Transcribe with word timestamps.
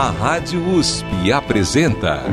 A 0.00 0.08
Rádio 0.08 0.66
USP 0.66 1.30
apresenta 1.30 2.24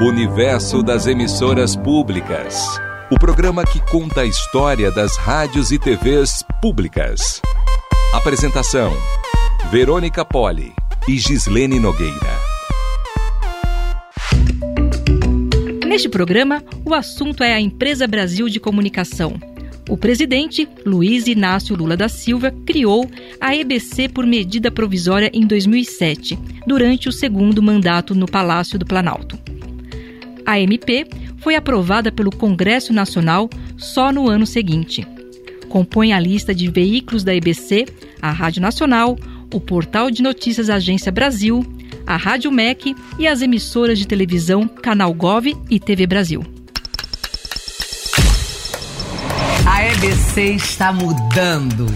Universo 0.00 0.82
das 0.82 1.06
Emissoras 1.06 1.76
Públicas. 1.76 2.66
O 3.12 3.16
programa 3.16 3.62
que 3.64 3.78
conta 3.92 4.22
a 4.22 4.26
história 4.26 4.90
das 4.90 5.16
rádios 5.16 5.70
e 5.70 5.78
TVs 5.78 6.42
públicas. 6.60 7.40
Apresentação: 8.12 8.92
Verônica 9.70 10.24
Poli 10.24 10.72
e 11.06 11.16
Gislene 11.16 11.78
Nogueira. 11.78 12.12
Neste 15.86 16.08
programa, 16.08 16.60
o 16.84 16.92
assunto 16.92 17.44
é 17.44 17.54
a 17.54 17.60
Empresa 17.60 18.04
Brasil 18.08 18.48
de 18.48 18.58
Comunicação. 18.58 19.51
O 19.88 19.96
presidente, 19.96 20.68
Luiz 20.86 21.26
Inácio 21.26 21.76
Lula 21.76 21.96
da 21.96 22.08
Silva, 22.08 22.54
criou 22.64 23.10
a 23.40 23.54
EBC 23.54 24.08
por 24.08 24.26
medida 24.26 24.70
provisória 24.70 25.30
em 25.34 25.46
2007, 25.46 26.38
durante 26.66 27.08
o 27.08 27.12
segundo 27.12 27.62
mandato 27.62 28.14
no 28.14 28.26
Palácio 28.26 28.78
do 28.78 28.86
Planalto. 28.86 29.38
A 30.46 30.58
MP 30.60 31.06
foi 31.38 31.56
aprovada 31.56 32.12
pelo 32.12 32.30
Congresso 32.30 32.92
Nacional 32.92 33.50
só 33.76 34.12
no 34.12 34.28
ano 34.28 34.46
seguinte. 34.46 35.06
Compõe 35.68 36.12
a 36.12 36.20
lista 36.20 36.54
de 36.54 36.70
veículos 36.70 37.24
da 37.24 37.34
EBC 37.34 37.86
a 38.22 38.30
Rádio 38.30 38.62
Nacional, 38.62 39.18
o 39.52 39.60
Portal 39.60 40.08
de 40.08 40.22
Notícias 40.22 40.70
Agência 40.70 41.10
Brasil, 41.10 41.66
a 42.06 42.16
Rádio 42.16 42.52
MEC 42.52 42.94
e 43.18 43.26
as 43.26 43.42
emissoras 43.42 43.98
de 43.98 44.06
televisão 44.06 44.68
Canal 44.68 45.12
Gov 45.12 45.52
e 45.68 45.80
TV 45.80 46.06
Brasil. 46.06 46.61
A 49.82 49.84
EBC 49.84 50.54
está 50.54 50.92
mudando. 50.92 51.86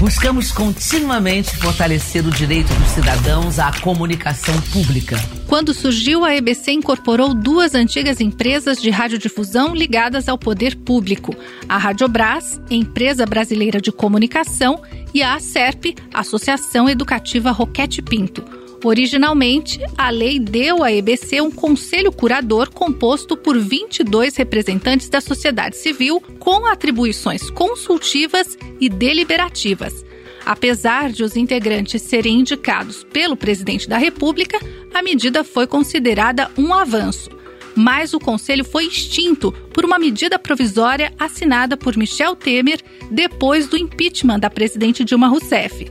Buscamos 0.00 0.50
continuamente 0.50 1.56
fortalecer 1.58 2.26
o 2.26 2.30
direito 2.30 2.74
dos 2.74 2.88
cidadãos 2.88 3.60
à 3.60 3.70
comunicação 3.80 4.60
pública. 4.72 5.16
Quando 5.46 5.72
surgiu, 5.72 6.24
a 6.24 6.34
EBC 6.34 6.72
incorporou 6.72 7.32
duas 7.32 7.72
antigas 7.72 8.20
empresas 8.20 8.82
de 8.82 8.90
radiodifusão 8.90 9.76
ligadas 9.76 10.28
ao 10.28 10.36
poder 10.36 10.74
público: 10.78 11.32
a 11.68 11.78
Radiobras, 11.78 12.60
empresa 12.68 13.24
brasileira 13.24 13.80
de 13.80 13.92
comunicação, 13.92 14.82
e 15.14 15.22
a 15.22 15.34
ACERP, 15.34 15.94
Associação 16.12 16.88
Educativa 16.88 17.52
Roquete 17.52 18.02
Pinto 18.02 18.59
Originalmente, 18.82 19.78
a 19.96 20.08
lei 20.08 20.38
deu 20.38 20.82
à 20.82 20.90
EBC 20.90 21.40
um 21.42 21.50
conselho 21.50 22.10
curador 22.10 22.70
composto 22.70 23.36
por 23.36 23.58
22 23.58 24.36
representantes 24.36 25.08
da 25.10 25.20
sociedade 25.20 25.76
civil 25.76 26.20
com 26.38 26.64
atribuições 26.66 27.50
consultivas 27.50 28.56
e 28.80 28.88
deliberativas. 28.88 30.04
Apesar 30.46 31.12
de 31.12 31.22
os 31.22 31.36
integrantes 31.36 32.00
serem 32.00 32.40
indicados 32.40 33.04
pelo 33.04 33.36
presidente 33.36 33.86
da 33.86 33.98
República, 33.98 34.58
a 34.94 35.02
medida 35.02 35.44
foi 35.44 35.66
considerada 35.66 36.50
um 36.56 36.72
avanço. 36.72 37.30
Mas 37.76 38.14
o 38.14 38.18
conselho 38.18 38.64
foi 38.64 38.86
extinto 38.86 39.52
por 39.74 39.84
uma 39.84 39.98
medida 39.98 40.38
provisória 40.38 41.12
assinada 41.18 41.76
por 41.76 41.96
Michel 41.96 42.34
Temer 42.34 42.80
depois 43.10 43.68
do 43.68 43.76
impeachment 43.76 44.40
da 44.40 44.50
presidente 44.50 45.04
Dilma 45.04 45.28
Rousseff. 45.28 45.90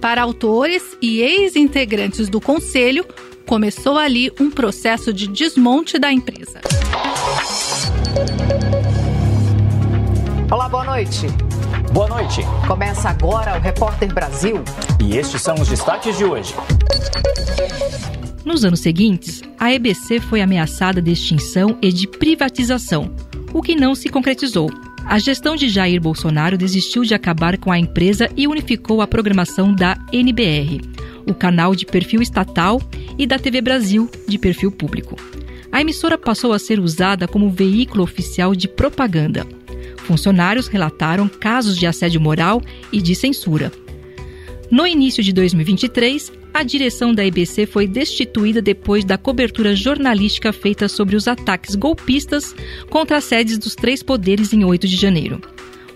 Para 0.00 0.22
autores 0.22 0.96
e 1.00 1.20
ex-integrantes 1.20 2.28
do 2.28 2.40
conselho, 2.40 3.04
começou 3.46 3.96
ali 3.96 4.30
um 4.40 4.50
processo 4.50 5.12
de 5.12 5.26
desmonte 5.26 5.98
da 5.98 6.12
empresa. 6.12 6.60
Olá, 10.50 10.68
boa 10.68 10.84
noite. 10.84 11.26
Boa 11.92 12.08
noite. 12.08 12.40
Começa 12.66 13.08
agora 13.08 13.56
o 13.56 13.60
Repórter 13.60 14.12
Brasil. 14.12 14.62
E 15.02 15.16
estes 15.16 15.42
são 15.42 15.54
os 15.54 15.68
destaques 15.68 16.16
de 16.16 16.24
hoje. 16.24 16.54
Nos 18.44 18.64
anos 18.64 18.80
seguintes, 18.80 19.42
a 19.58 19.72
EBC 19.72 20.20
foi 20.20 20.40
ameaçada 20.40 21.02
de 21.02 21.10
extinção 21.10 21.76
e 21.82 21.92
de 21.92 22.06
privatização, 22.06 23.10
o 23.52 23.60
que 23.60 23.74
não 23.74 23.94
se 23.94 24.08
concretizou. 24.08 24.70
A 25.08 25.20
gestão 25.20 25.54
de 25.54 25.68
Jair 25.68 26.00
Bolsonaro 26.00 26.58
desistiu 26.58 27.04
de 27.04 27.14
acabar 27.14 27.56
com 27.58 27.70
a 27.70 27.78
empresa 27.78 28.28
e 28.36 28.48
unificou 28.48 29.00
a 29.00 29.06
programação 29.06 29.72
da 29.72 29.96
NBR, 30.12 30.80
o 31.24 31.32
canal 31.32 31.76
de 31.76 31.86
perfil 31.86 32.20
estatal, 32.20 32.82
e 33.16 33.24
da 33.24 33.38
TV 33.38 33.60
Brasil, 33.60 34.10
de 34.26 34.36
perfil 34.36 34.70
público. 34.70 35.16
A 35.70 35.80
emissora 35.80 36.18
passou 36.18 36.52
a 36.52 36.58
ser 36.58 36.80
usada 36.80 37.28
como 37.28 37.50
veículo 37.50 38.02
oficial 38.02 38.54
de 38.54 38.68
propaganda. 38.68 39.46
Funcionários 39.98 40.66
relataram 40.66 41.28
casos 41.28 41.78
de 41.78 41.86
assédio 41.86 42.20
moral 42.20 42.60
e 42.92 43.00
de 43.00 43.14
censura. 43.14 43.72
No 44.70 44.86
início 44.86 45.22
de 45.22 45.32
2023, 45.32 46.32
a 46.56 46.62
direção 46.62 47.12
da 47.12 47.22
EBC 47.22 47.66
foi 47.66 47.86
destituída 47.86 48.62
depois 48.62 49.04
da 49.04 49.18
cobertura 49.18 49.76
jornalística 49.76 50.54
feita 50.54 50.88
sobre 50.88 51.14
os 51.14 51.28
ataques 51.28 51.74
golpistas 51.74 52.54
contra 52.88 53.18
as 53.18 53.24
sedes 53.24 53.58
dos 53.58 53.74
três 53.74 54.02
poderes 54.02 54.54
em 54.54 54.64
8 54.64 54.88
de 54.88 54.96
janeiro. 54.96 55.38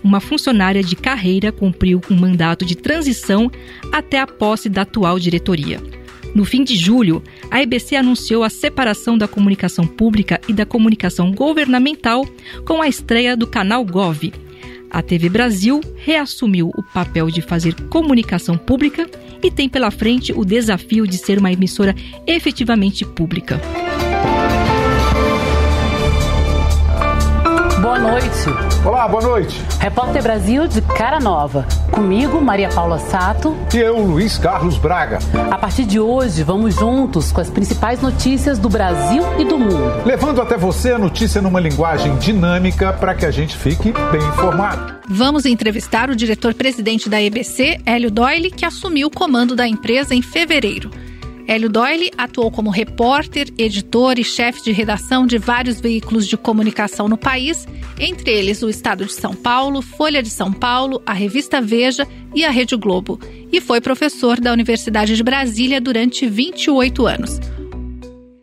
Uma 0.03 0.19
funcionária 0.19 0.83
de 0.83 0.95
carreira 0.95 1.51
cumpriu 1.51 1.99
um 2.11 2.15
mandato 2.15 2.63
de 2.63 2.75
transição 2.75 3.51
até 3.91 4.19
a 4.19 4.27
posse 4.27 4.69
da 4.69 4.83
atual 4.83 5.17
diretoria. 5.17 5.81
No 6.35 6.45
fim 6.45 6.63
de 6.63 6.75
julho, 6.75 7.23
a 7.49 7.59
EBC 7.63 7.95
anunciou 7.95 8.43
a 8.43 8.49
separação 8.49 9.17
da 9.17 9.27
comunicação 9.27 9.87
pública 9.87 10.39
e 10.47 10.53
da 10.53 10.65
comunicação 10.65 11.31
governamental 11.31 12.23
com 12.67 12.83
a 12.83 12.87
estreia 12.87 13.35
do 13.35 13.47
canal 13.47 13.83
Gov, 13.83 14.31
a 14.91 15.01
TV 15.01 15.29
Brasil 15.29 15.79
reassumiu 15.95 16.71
o 16.75 16.83
papel 16.83 17.27
de 17.31 17.41
fazer 17.41 17.73
comunicação 17.89 18.57
pública 18.57 19.09
e 19.41 19.49
tem 19.49 19.69
pela 19.69 19.89
frente 19.89 20.33
o 20.33 20.43
desafio 20.43 21.07
de 21.07 21.17
ser 21.17 21.39
uma 21.39 21.51
emissora 21.51 21.95
efetivamente 22.27 23.05
pública. 23.05 23.59
Boa 27.81 27.97
noite. 27.97 28.27
Olá, 28.85 29.07
boa 29.07 29.23
noite. 29.23 29.59
Repórter 29.79 30.21
Brasil 30.21 30.67
de 30.67 30.83
cara 30.83 31.19
nova. 31.19 31.65
Comigo, 31.91 32.39
Maria 32.39 32.69
Paula 32.69 32.99
Sato. 32.99 33.57
E 33.73 33.77
eu, 33.77 33.97
Luiz 33.97 34.37
Carlos 34.37 34.77
Braga. 34.77 35.17
A 35.49 35.57
partir 35.57 35.85
de 35.85 35.99
hoje, 35.99 36.43
vamos 36.43 36.75
juntos 36.75 37.31
com 37.31 37.41
as 37.41 37.49
principais 37.49 37.99
notícias 37.99 38.59
do 38.59 38.69
Brasil 38.69 39.23
e 39.39 39.45
do 39.45 39.57
mundo. 39.57 40.03
Levando 40.05 40.43
até 40.43 40.55
você 40.57 40.91
a 40.91 40.99
notícia 40.99 41.41
numa 41.41 41.59
linguagem 41.59 42.15
dinâmica 42.17 42.93
para 42.93 43.15
que 43.15 43.25
a 43.25 43.31
gente 43.31 43.57
fique 43.57 43.91
bem 44.11 44.21
informado. 44.27 44.97
Vamos 45.09 45.47
entrevistar 45.47 46.11
o 46.11 46.15
diretor-presidente 46.15 47.09
da 47.09 47.19
EBC, 47.19 47.81
Hélio 47.83 48.11
Doyle, 48.11 48.51
que 48.51 48.63
assumiu 48.63 49.07
o 49.07 49.11
comando 49.11 49.55
da 49.55 49.67
empresa 49.67 50.13
em 50.13 50.21
fevereiro. 50.21 50.91
Hélio 51.51 51.69
Doyle 51.69 52.09
atuou 52.17 52.49
como 52.49 52.69
repórter, 52.69 53.49
editor 53.57 54.17
e 54.17 54.23
chefe 54.23 54.63
de 54.63 54.71
redação 54.71 55.27
de 55.27 55.37
vários 55.37 55.81
veículos 55.81 56.25
de 56.25 56.37
comunicação 56.37 57.09
no 57.09 57.17
país, 57.17 57.67
entre 57.99 58.31
eles 58.31 58.63
o 58.63 58.69
Estado 58.69 59.03
de 59.03 59.11
São 59.11 59.35
Paulo, 59.35 59.81
Folha 59.81 60.23
de 60.23 60.29
São 60.29 60.53
Paulo, 60.53 61.03
a 61.05 61.11
revista 61.11 61.59
Veja 61.59 62.07
e 62.33 62.45
a 62.45 62.49
Rede 62.49 62.77
Globo, 62.77 63.19
e 63.51 63.59
foi 63.59 63.81
professor 63.81 64.39
da 64.39 64.53
Universidade 64.53 65.13
de 65.13 65.21
Brasília 65.21 65.81
durante 65.81 66.25
28 66.25 67.05
anos. 67.05 67.37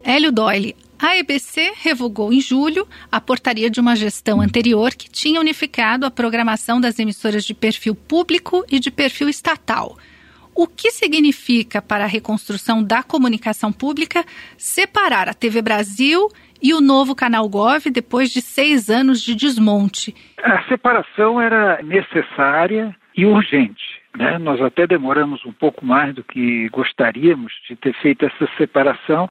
Hélio 0.05 0.31
Doyle, 0.31 0.77
a 0.99 1.17
EBC 1.17 1.73
revogou 1.77 2.31
em 2.31 2.43
julho 2.43 2.87
a 3.11 3.19
portaria 3.23 3.71
de 3.71 3.81
uma 3.81 3.97
gestão 3.97 4.43
anterior 4.43 4.93
que 4.95 5.09
tinha 5.09 5.41
unificado 5.41 6.05
a 6.05 6.11
programação 6.11 6.79
das 6.79 6.99
emissoras 6.99 7.43
de 7.47 7.55
perfil 7.55 7.95
público 7.95 8.67
e 8.71 8.79
de 8.79 8.91
perfil 8.91 9.31
estatal. 9.31 9.97
O 10.61 10.67
que 10.67 10.91
significa 10.91 11.81
para 11.81 12.03
a 12.03 12.09
reconstrução 12.09 12.83
da 12.83 13.01
comunicação 13.01 13.73
pública 13.73 14.25
separar 14.57 15.29
a 15.29 15.33
TV 15.33 15.63
Brasil 15.63 16.27
e 16.61 16.75
o 16.75 16.81
novo 16.81 17.15
Canal 17.15 17.49
Gov 17.49 17.89
depois 17.93 18.29
de 18.31 18.41
seis 18.41 18.91
anos 18.91 19.23
de 19.23 19.37
desmonte? 19.37 20.13
A 20.43 20.65
separação 20.65 21.41
era 21.41 21.81
necessária 21.85 22.93
e 23.17 23.25
urgente. 23.25 24.03
Né? 24.17 24.37
Nós 24.39 24.61
até 24.61 24.85
demoramos 24.85 25.47
um 25.47 25.53
pouco 25.53 25.87
mais 25.87 26.13
do 26.13 26.25
que 26.25 26.69
gostaríamos 26.71 27.53
de 27.69 27.77
ter 27.77 27.95
feito 28.03 28.25
essa 28.25 28.49
separação, 28.57 29.29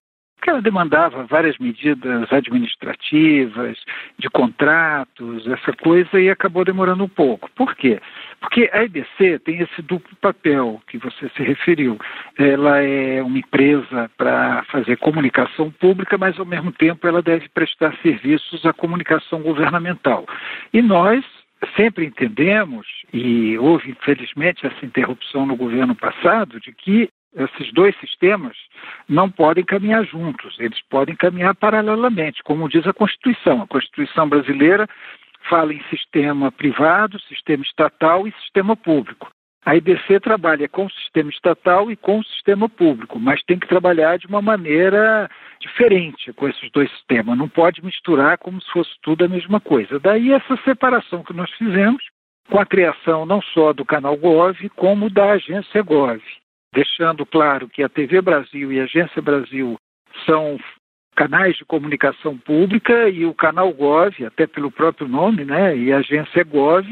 porque 0.47 0.51
ela 0.51 0.61
demandava 0.61 1.25
várias 1.25 1.57
medidas 1.57 2.31
administrativas, 2.31 3.77
de 4.17 4.29
contratos, 4.29 5.45
essa 5.45 5.73
coisa, 5.73 6.21
e 6.21 6.29
acabou 6.29 6.63
demorando 6.63 7.03
um 7.03 7.09
pouco. 7.09 7.49
Por 7.51 7.75
quê? 7.75 7.99
Porque 8.39 8.69
a 8.71 8.83
EBC 8.83 9.39
tem 9.39 9.59
esse 9.59 9.81
duplo 9.81 10.15
papel 10.21 10.81
que 10.87 10.97
você 10.97 11.27
se 11.35 11.43
referiu. 11.43 11.99
Ela 12.37 12.81
é 12.81 13.21
uma 13.21 13.37
empresa 13.37 14.09
para 14.15 14.63
fazer 14.71 14.95
comunicação 14.97 15.69
pública, 15.69 16.17
mas 16.17 16.39
ao 16.39 16.45
mesmo 16.45 16.71
tempo 16.71 17.05
ela 17.05 17.21
deve 17.21 17.49
prestar 17.49 17.93
serviços 18.01 18.65
à 18.65 18.71
comunicação 18.71 19.41
governamental. 19.41 20.25
E 20.71 20.81
nós 20.81 21.25
sempre 21.75 22.05
entendemos, 22.05 22.87
e 23.11 23.57
houve 23.57 23.91
infelizmente 23.91 24.65
essa 24.65 24.85
interrupção 24.85 25.45
no 25.45 25.57
governo 25.57 25.95
passado, 25.95 26.59
de 26.61 26.71
que 26.71 27.09
esses 27.35 27.71
dois 27.73 27.95
sistemas 27.99 28.57
não 29.07 29.29
podem 29.29 29.63
caminhar 29.63 30.05
juntos, 30.05 30.57
eles 30.59 30.81
podem 30.89 31.15
caminhar 31.15 31.55
paralelamente, 31.55 32.43
como 32.43 32.69
diz 32.69 32.85
a 32.87 32.93
Constituição. 32.93 33.61
A 33.61 33.67
Constituição 33.67 34.27
brasileira 34.27 34.87
fala 35.49 35.73
em 35.73 35.83
sistema 35.89 36.51
privado, 36.51 37.19
sistema 37.21 37.63
estatal 37.63 38.27
e 38.27 38.31
sistema 38.43 38.75
público. 38.75 39.29
A 39.65 39.75
IBC 39.75 40.21
trabalha 40.21 40.69
com 40.69 40.85
o 40.85 40.91
sistema 40.91 41.29
estatal 41.29 41.91
e 41.91 41.97
com 41.97 42.19
o 42.19 42.23
sistema 42.23 42.69
público, 42.69 43.19
mas 43.19 43.43
tem 43.43 43.59
que 43.59 43.67
trabalhar 43.67 44.17
de 44.17 44.25
uma 44.25 44.41
maneira 44.41 45.29
diferente 45.59 46.31
com 46.33 46.47
esses 46.47 46.71
dois 46.71 46.89
sistemas. 46.91 47.37
Não 47.37 47.49
pode 47.49 47.83
misturar 47.83 48.37
como 48.37 48.61
se 48.61 48.71
fosse 48.71 48.91
tudo 49.01 49.25
a 49.25 49.27
mesma 49.27 49.59
coisa. 49.59 49.99
Daí 49.99 50.31
essa 50.31 50.55
separação 50.63 51.21
que 51.21 51.33
nós 51.33 51.51
fizemos 51.51 52.01
com 52.49 52.59
a 52.59 52.65
criação 52.65 53.25
não 53.25 53.41
só 53.41 53.73
do 53.73 53.83
canal 53.83 54.15
Gov, 54.15 54.57
como 54.69 55.09
da 55.09 55.31
agência 55.33 55.81
Gov, 55.81 56.21
deixando 56.73 57.25
claro 57.25 57.69
que 57.69 57.83
a 57.83 57.89
TV 57.89 58.21
Brasil 58.21 58.71
e 58.71 58.79
a 58.79 58.83
Agência 58.83 59.21
Brasil 59.21 59.77
são 60.25 60.57
canais 61.15 61.55
de 61.57 61.65
comunicação 61.65 62.37
pública 62.37 63.09
e 63.09 63.25
o 63.25 63.33
canal 63.33 63.73
Gov, 63.73 64.23
até 64.23 64.45
pelo 64.45 64.71
próprio 64.71 65.07
nome, 65.07 65.43
né, 65.43 65.75
e 65.75 65.91
a 65.91 65.97
agência 65.97 66.43
Gov 66.43 66.85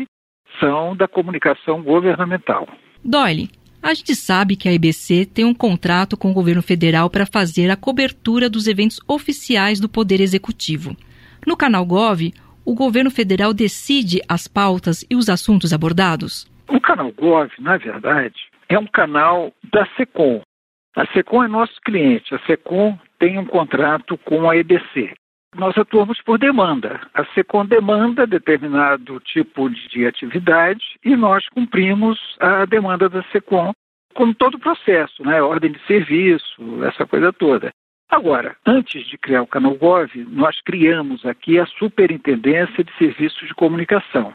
são 0.60 0.96
da 0.96 1.08
comunicação 1.08 1.84
governamental. 1.84 2.68
Doyle, 3.04 3.50
a 3.84 3.94
gente 3.94 4.16
sabe 4.16 4.56
que 4.56 4.68
a 4.68 4.74
IBC 4.74 5.28
tem 5.28 5.46
um 5.46 5.54
contrato 5.54 6.18
com 6.18 6.32
o 6.32 6.34
governo 6.34 6.64
federal 6.64 7.08
para 7.08 7.28
fazer 7.28 7.70
a 7.70 7.76
cobertura 7.76 8.50
dos 8.50 8.68
eventos 8.68 9.00
oficiais 9.08 9.80
do 9.80 9.88
Poder 9.88 10.20
Executivo. 10.20 10.98
No 11.46 11.56
canal 11.56 11.86
Gov, 11.86 12.34
o 12.66 12.74
governo 12.74 13.12
federal 13.12 13.54
decide 13.54 14.22
as 14.28 14.48
pautas 14.48 15.06
e 15.08 15.16
os 15.16 15.30
assuntos 15.30 15.72
abordados? 15.72 16.48
O 16.68 16.82
canal 16.82 17.12
Gov, 17.12 17.52
na 17.60 17.78
verdade, 17.78 18.36
é 18.70 18.78
um 18.78 18.88
canal 18.88 19.54
da 19.72 19.86
SECOM. 19.96 20.42
A 20.96 21.06
SECOM 21.08 21.44
é 21.44 21.48
nosso 21.48 21.80
cliente. 21.82 22.34
A 22.34 22.40
SECOM 22.46 22.98
tem 23.20 23.38
um 23.38 23.46
contrato 23.46 24.18
com 24.20 24.50
a 24.50 24.56
EBC 24.56 25.14
nós 25.56 25.78
atuamos 25.78 26.22
por 26.22 26.38
demanda. 26.38 27.00
A 27.14 27.26
SECOM 27.34 27.66
demanda 27.66 28.28
determinado 28.28 29.20
tipo 29.22 29.70
de 29.70 30.06
atividade 30.06 30.84
e 31.04 31.16
nós 31.16 31.48
cumprimos 31.50 32.20
a 32.40 32.66
demanda 32.66 33.10
da 33.10 33.24
SECOM, 33.32 33.72
como 34.14 34.36
todo 34.36 34.56
o 34.56 34.60
processo, 34.60 35.24
né? 35.24 35.42
ordem 35.42 35.72
de 35.72 35.80
serviço, 35.86 36.84
essa 36.84 37.06
coisa 37.06 37.34
toda. 37.34 37.72
Agora, 38.10 38.56
antes 38.66 39.06
de 39.08 39.18
criar 39.18 39.42
o 39.42 39.48
Canal 39.48 39.76
Gov, 39.76 40.12
nós 40.30 40.60
criamos 40.62 41.26
aqui 41.26 41.58
a 41.60 41.66
Superintendência 41.66 42.84
de 42.84 42.94
Serviços 42.98 43.48
de 43.48 43.54
Comunicação, 43.56 44.32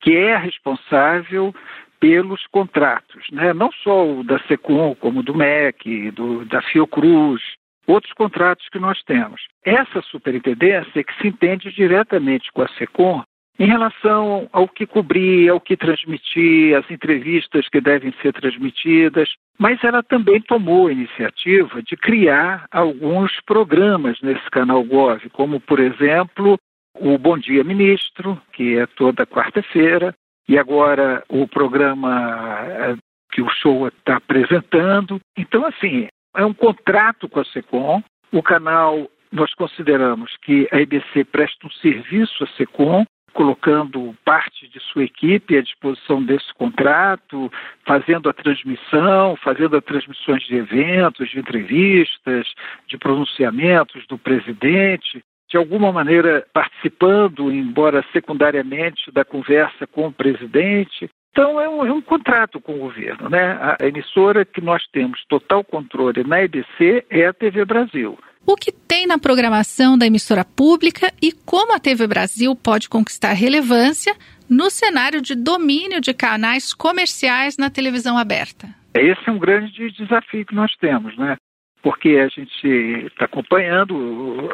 que 0.00 0.16
é 0.16 0.36
responsável 0.36 1.54
pelos 2.02 2.44
contratos, 2.48 3.24
né? 3.30 3.52
não 3.54 3.70
só 3.70 4.04
o 4.04 4.24
da 4.24 4.36
SECOM, 4.48 4.92
como 4.96 5.22
do 5.22 5.32
MEC, 5.32 6.10
do, 6.10 6.44
da 6.46 6.60
Fiocruz, 6.60 7.40
outros 7.86 8.12
contratos 8.14 8.68
que 8.70 8.80
nós 8.80 9.00
temos. 9.04 9.40
Essa 9.64 10.02
superintendência 10.02 10.98
é 10.98 11.04
que 11.04 11.16
se 11.20 11.28
entende 11.28 11.70
diretamente 11.70 12.50
com 12.50 12.62
a 12.62 12.68
SECOM 12.70 13.22
em 13.56 13.66
relação 13.66 14.48
ao 14.52 14.66
que 14.66 14.84
cobrir, 14.84 15.48
ao 15.48 15.60
que 15.60 15.76
transmitir, 15.76 16.76
as 16.76 16.90
entrevistas 16.90 17.68
que 17.68 17.80
devem 17.80 18.12
ser 18.20 18.32
transmitidas, 18.32 19.28
mas 19.56 19.78
ela 19.84 20.02
também 20.02 20.40
tomou 20.40 20.88
a 20.88 20.92
iniciativa 20.92 21.80
de 21.84 21.96
criar 21.96 22.66
alguns 22.72 23.30
programas 23.46 24.20
nesse 24.22 24.50
canal 24.50 24.82
Gov, 24.82 25.20
como, 25.30 25.60
por 25.60 25.78
exemplo, 25.78 26.58
o 26.98 27.16
Bom 27.16 27.38
Dia 27.38 27.62
Ministro, 27.62 28.42
que 28.52 28.76
é 28.76 28.86
toda 28.86 29.24
quarta-feira, 29.24 30.12
e 30.48 30.58
agora 30.58 31.22
o 31.28 31.46
programa 31.46 32.58
eh, 32.68 32.96
que 33.32 33.40
o 33.42 33.48
show 33.48 33.88
está 33.88 34.16
apresentando. 34.16 35.20
Então, 35.36 35.64
assim, 35.66 36.08
é 36.36 36.44
um 36.44 36.54
contrato 36.54 37.28
com 37.28 37.40
a 37.40 37.44
SECOM. 37.44 38.02
O 38.30 38.42
canal, 38.42 39.08
nós 39.30 39.52
consideramos 39.54 40.36
que 40.42 40.68
a 40.70 40.80
IBC 40.80 41.24
presta 41.24 41.66
um 41.66 41.70
serviço 41.70 42.44
à 42.44 42.46
SECOM, 42.48 43.04
colocando 43.32 44.14
parte 44.24 44.68
de 44.68 44.78
sua 44.80 45.04
equipe 45.04 45.56
à 45.56 45.62
disposição 45.62 46.22
desse 46.22 46.52
contrato, 46.54 47.50
fazendo 47.86 48.28
a 48.28 48.32
transmissão, 48.32 49.36
fazendo 49.36 49.76
as 49.76 49.84
transmissões 49.84 50.42
de 50.42 50.56
eventos, 50.56 51.30
de 51.30 51.38
entrevistas, 51.38 52.46
de 52.86 52.98
pronunciamentos 52.98 54.06
do 54.06 54.18
presidente, 54.18 55.22
de 55.52 55.58
alguma 55.58 55.92
maneira 55.92 56.46
participando, 56.50 57.52
embora 57.52 58.02
secundariamente, 58.10 59.12
da 59.12 59.22
conversa 59.22 59.86
com 59.86 60.06
o 60.06 60.12
presidente. 60.12 61.10
Então, 61.30 61.60
é 61.60 61.68
um, 61.68 61.84
é 61.84 61.92
um, 61.92 62.00
contrato 62.00 62.58
com 62.58 62.74
o 62.74 62.78
governo. 62.78 63.28
Né? 63.28 63.58
A 63.60 63.86
emissora 63.86 64.46
que 64.46 64.62
nós 64.62 64.82
temos 64.90 65.22
total 65.28 65.62
controle 65.62 66.24
na 66.24 66.42
EBC 66.42 67.04
é 67.10 67.26
a 67.26 67.34
TV 67.34 67.66
Brasil. 67.66 68.18
O 68.46 68.56
que 68.56 68.72
tem 68.72 69.06
na 69.06 69.18
programação 69.18 69.96
da 69.96 70.06
emissora 70.06 70.44
pública 70.44 71.12
e 71.20 71.32
como 71.32 71.76
a 71.76 71.78
TV 71.78 72.06
Brasil 72.06 72.56
pode 72.56 72.88
conquistar 72.88 73.34
relevância 73.34 74.16
no 74.48 74.70
cenário 74.70 75.20
de 75.20 75.34
domínio 75.34 76.00
de 76.00 76.14
canais 76.14 76.72
comerciais 76.72 77.58
na 77.58 77.68
televisão 77.68 78.16
aberta? 78.16 78.68
Esse 78.94 79.28
é 79.28 79.30
um 79.30 79.38
grande 79.38 79.90
desafio 79.92 80.46
que 80.46 80.54
nós 80.54 80.74
temos, 80.80 81.16
né? 81.16 81.36
Porque 81.82 82.10
a 82.10 82.28
gente 82.28 82.66
está 83.06 83.24
acompanhando 83.24 84.48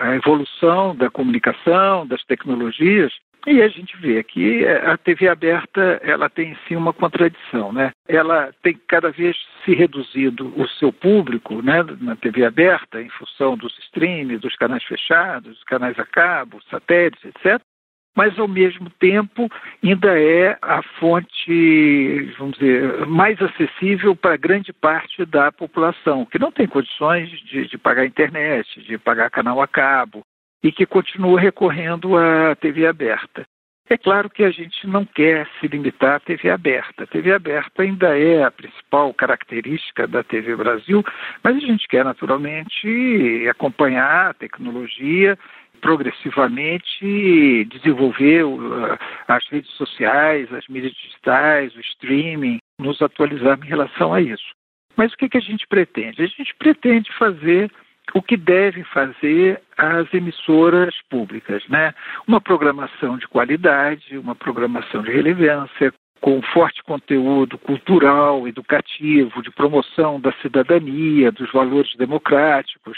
a 0.00 0.14
evolução 0.16 0.96
da 0.96 1.10
comunicação, 1.10 2.06
das 2.06 2.22
tecnologias, 2.24 3.12
e 3.46 3.60
a 3.60 3.68
gente 3.68 3.94
vê 3.98 4.22
que 4.22 4.66
a 4.66 4.96
TV 4.96 5.28
aberta 5.28 6.00
ela 6.02 6.30
tem 6.30 6.52
em 6.52 6.56
si 6.66 6.74
uma 6.74 6.94
contradição, 6.94 7.72
né? 7.72 7.90
Ela 8.08 8.50
tem 8.62 8.74
cada 8.88 9.10
vez 9.10 9.36
se 9.64 9.74
reduzido 9.74 10.52
o 10.56 10.66
seu 10.66 10.90
público, 10.90 11.60
né, 11.60 11.84
na 12.00 12.16
TV 12.16 12.44
aberta, 12.44 13.02
em 13.02 13.10
função 13.10 13.56
dos 13.56 13.78
streams, 13.80 14.38
dos 14.38 14.56
canais 14.56 14.82
fechados, 14.84 15.52
dos 15.52 15.64
canais 15.64 15.98
a 15.98 16.06
cabo, 16.06 16.58
satélites, 16.70 17.22
etc. 17.24 17.60
Mas 18.16 18.38
ao 18.38 18.46
mesmo 18.46 18.88
tempo 18.90 19.50
ainda 19.82 20.18
é 20.18 20.56
a 20.62 20.82
fonte, 21.00 22.32
vamos 22.38 22.56
dizer, 22.56 23.06
mais 23.06 23.40
acessível 23.42 24.14
para 24.14 24.36
grande 24.36 24.72
parte 24.72 25.24
da 25.24 25.50
população 25.50 26.24
que 26.24 26.38
não 26.38 26.52
tem 26.52 26.66
condições 26.66 27.28
de, 27.30 27.66
de 27.66 27.76
pagar 27.76 28.06
internet, 28.06 28.80
de 28.82 28.96
pagar 28.98 29.30
canal 29.30 29.60
a 29.60 29.66
cabo, 29.66 30.22
e 30.62 30.72
que 30.72 30.86
continua 30.86 31.38
recorrendo 31.38 32.16
à 32.16 32.54
TV 32.56 32.86
aberta. 32.86 33.44
É 33.90 33.98
claro 33.98 34.30
que 34.30 34.42
a 34.42 34.50
gente 34.50 34.86
não 34.86 35.04
quer 35.04 35.46
se 35.60 35.68
limitar 35.68 36.14
à 36.14 36.20
TV 36.20 36.48
aberta. 36.48 37.04
A 37.04 37.06
TV 37.06 37.34
aberta 37.34 37.82
ainda 37.82 38.18
é 38.18 38.42
a 38.42 38.50
principal 38.50 39.12
característica 39.12 40.06
da 40.06 40.22
TV 40.22 40.56
Brasil, 40.56 41.04
mas 41.42 41.56
a 41.56 41.60
gente 41.60 41.86
quer 41.86 42.02
naturalmente 42.02 43.46
acompanhar 43.50 44.30
a 44.30 44.34
tecnologia 44.34 45.38
progressivamente 45.84 47.66
desenvolver 47.66 48.42
as 49.28 49.46
redes 49.48 49.70
sociais, 49.72 50.50
as 50.50 50.66
mídias 50.66 50.94
digitais, 50.94 51.76
o 51.76 51.80
streaming, 51.80 52.58
nos 52.80 53.02
atualizar 53.02 53.58
em 53.62 53.68
relação 53.68 54.14
a 54.14 54.20
isso. 54.22 54.54
Mas 54.96 55.12
o 55.12 55.16
que, 55.18 55.28
que 55.28 55.36
a 55.36 55.42
gente 55.42 55.66
pretende? 55.66 56.22
A 56.22 56.26
gente 56.26 56.54
pretende 56.58 57.12
fazer 57.18 57.70
o 58.14 58.22
que 58.22 58.34
devem 58.34 58.82
fazer 58.84 59.60
as 59.76 60.12
emissoras 60.14 60.94
públicas, 61.10 61.62
né? 61.68 61.92
Uma 62.26 62.40
programação 62.40 63.18
de 63.18 63.28
qualidade, 63.28 64.16
uma 64.16 64.34
programação 64.34 65.02
de 65.02 65.10
relevância, 65.10 65.92
com 66.18 66.40
forte 66.40 66.82
conteúdo 66.82 67.58
cultural, 67.58 68.48
educativo, 68.48 69.42
de 69.42 69.50
promoção 69.50 70.18
da 70.18 70.32
cidadania, 70.40 71.30
dos 71.30 71.52
valores 71.52 71.94
democráticos. 71.96 72.96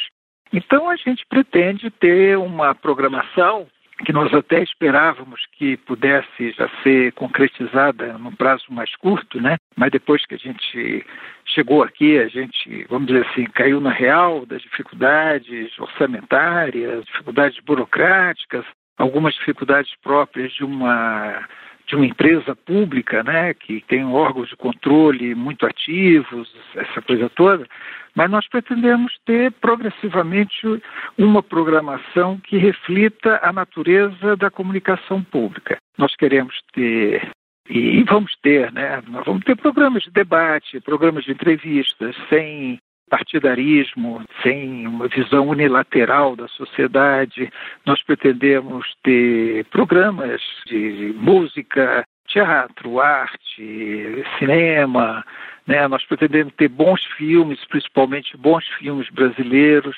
Então 0.53 0.89
a 0.89 0.97
gente 0.97 1.25
pretende 1.29 1.91
ter 1.91 2.39
uma 2.39 2.75
programação 2.75 3.67
que 4.05 4.13
nós 4.13 4.33
até 4.35 4.63
esperávamos 4.63 5.41
que 5.53 5.77
pudesse 5.79 6.51
já 6.53 6.69
ser 6.83 7.13
concretizada 7.13 8.19
num 8.19 8.35
prazo 8.35 8.65
mais 8.69 8.95
curto, 8.97 9.41
né? 9.41 9.57
Mas 9.75 9.91
depois 9.91 10.25
que 10.27 10.35
a 10.35 10.39
gente 10.39 11.05
chegou 11.47 11.83
aqui, 11.83 12.19
a 12.19 12.29
gente, 12.29 12.85
vamos 12.91 13.09
dizer 13.09 13.27
assim, 13.27 13.45
caiu 13.45 13.81
na 13.81 13.91
real 13.91 14.45
das 14.45 14.61
dificuldades 14.61 15.79
orçamentárias, 15.79 17.05
dificuldades 17.07 17.59
burocráticas, 17.65 18.67
algumas 18.99 19.35
dificuldades 19.35 19.93
próprias 20.03 20.53
de 20.53 20.65
uma 20.65 21.47
de 21.87 21.95
uma 21.95 22.07
empresa 22.07 22.55
pública, 22.57 23.23
né, 23.23 23.55
que 23.55 23.81
tem 23.87 24.05
órgãos 24.05 24.49
de 24.49 24.57
controle 24.57 25.35
muito 25.35 25.65
ativos, 25.65 26.53
essa 26.75 27.01
coisa 27.01 27.31
toda, 27.31 27.67
mas 28.15 28.31
nós 28.31 28.49
pretendemos 28.49 29.13
ter 29.25 29.53
progressivamente 29.53 30.83
uma 31.17 31.43
programação 31.43 32.39
que 32.39 32.57
reflita 32.57 33.39
a 33.43 33.53
natureza 33.53 34.37
da 34.37 34.51
comunicação 34.51 35.23
pública. 35.23 35.77
Nós 35.97 36.15
queremos 36.17 36.55
ter 36.73 37.31
e 37.69 38.03
vamos 38.05 38.33
ter, 38.43 38.73
né? 38.73 39.03
Nós 39.09 39.25
vamos 39.25 39.43
ter 39.45 39.57
programas 39.57 40.05
de 40.05 40.11
debate, 40.11 40.81
programas 40.81 41.25
de 41.25 41.33
entrevistas, 41.33 42.15
sem 42.29 42.79
partidarismo, 43.09 44.23
sem 44.43 44.87
uma 44.87 45.09
visão 45.09 45.49
unilateral 45.49 46.37
da 46.37 46.49
sociedade. 46.49 47.51
Nós 47.85 48.03
pretendemos 48.03 48.87
ter 49.03 49.65
programas 49.67 50.41
de 50.67 51.15
música, 51.17 52.05
teatro, 52.27 53.01
arte, 53.01 54.25
cinema, 54.39 55.25
né? 55.67 55.87
Nós 55.89 56.05
pretendemos 56.05 56.55
ter 56.55 56.69
bons 56.69 57.05
filmes, 57.17 57.65
principalmente 57.67 58.37
bons 58.37 58.67
filmes 58.79 59.09
brasileiros. 59.11 59.97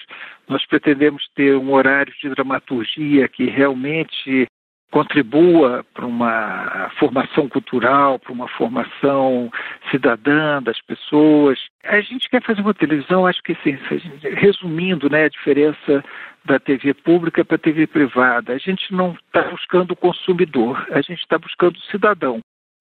Nós 0.49 0.65
pretendemos 0.67 1.29
ter 1.35 1.57
um 1.57 1.73
horário 1.73 2.13
de 2.21 2.29
dramaturgia 2.31 3.29
que 3.29 3.45
realmente 3.45 4.47
contribua 4.91 5.85
para 5.93 6.07
uma 6.07 6.91
formação 6.99 7.49
cultural, 7.49 8.19
para 8.19 8.33
uma 8.33 8.49
formação 8.49 9.51
cidadã 9.91 10.63
das 10.63 10.81
pessoas. 10.83 11.59
A 11.85 12.01
gente 12.01 12.29
quer 12.29 12.43
fazer 12.43 12.61
uma 12.61 12.75
televisão, 12.75 13.27
acho 13.27 13.43
que 13.43 13.53
assim, 13.53 13.79
resumindo 14.35 15.11
né, 15.11 15.25
a 15.25 15.29
diferença 15.29 16.05
da 16.45 16.59
TV 16.59 16.95
pública 16.95 17.45
para 17.45 17.57
a 17.57 17.61
TV 17.61 17.87
privada, 17.87 18.55
a 18.55 18.59
gente 18.59 18.93
não 18.93 19.13
está 19.13 19.43
buscando 19.43 19.93
o 19.93 19.97
consumidor, 19.97 20.87
a 20.91 21.03
gente 21.03 21.21
está 21.21 21.39
buscando 21.39 21.77
o 21.77 21.91
cidadão. 21.91 22.41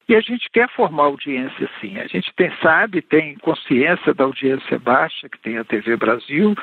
E 0.09 0.15
a 0.15 0.21
gente 0.21 0.49
quer 0.53 0.69
formar 0.69 1.03
audiência 1.03 1.69
sim. 1.81 1.97
A 1.99 2.07
gente 2.07 2.31
tem, 2.35 2.49
sabe, 2.61 3.01
tem 3.01 3.35
consciência 3.39 4.13
da 4.13 4.23
audiência 4.23 4.79
baixa 4.79 5.27
que 5.27 5.37
tem 5.39 5.57
a 5.57 5.65
TV 5.65 5.97
Brasil, 5.97 6.55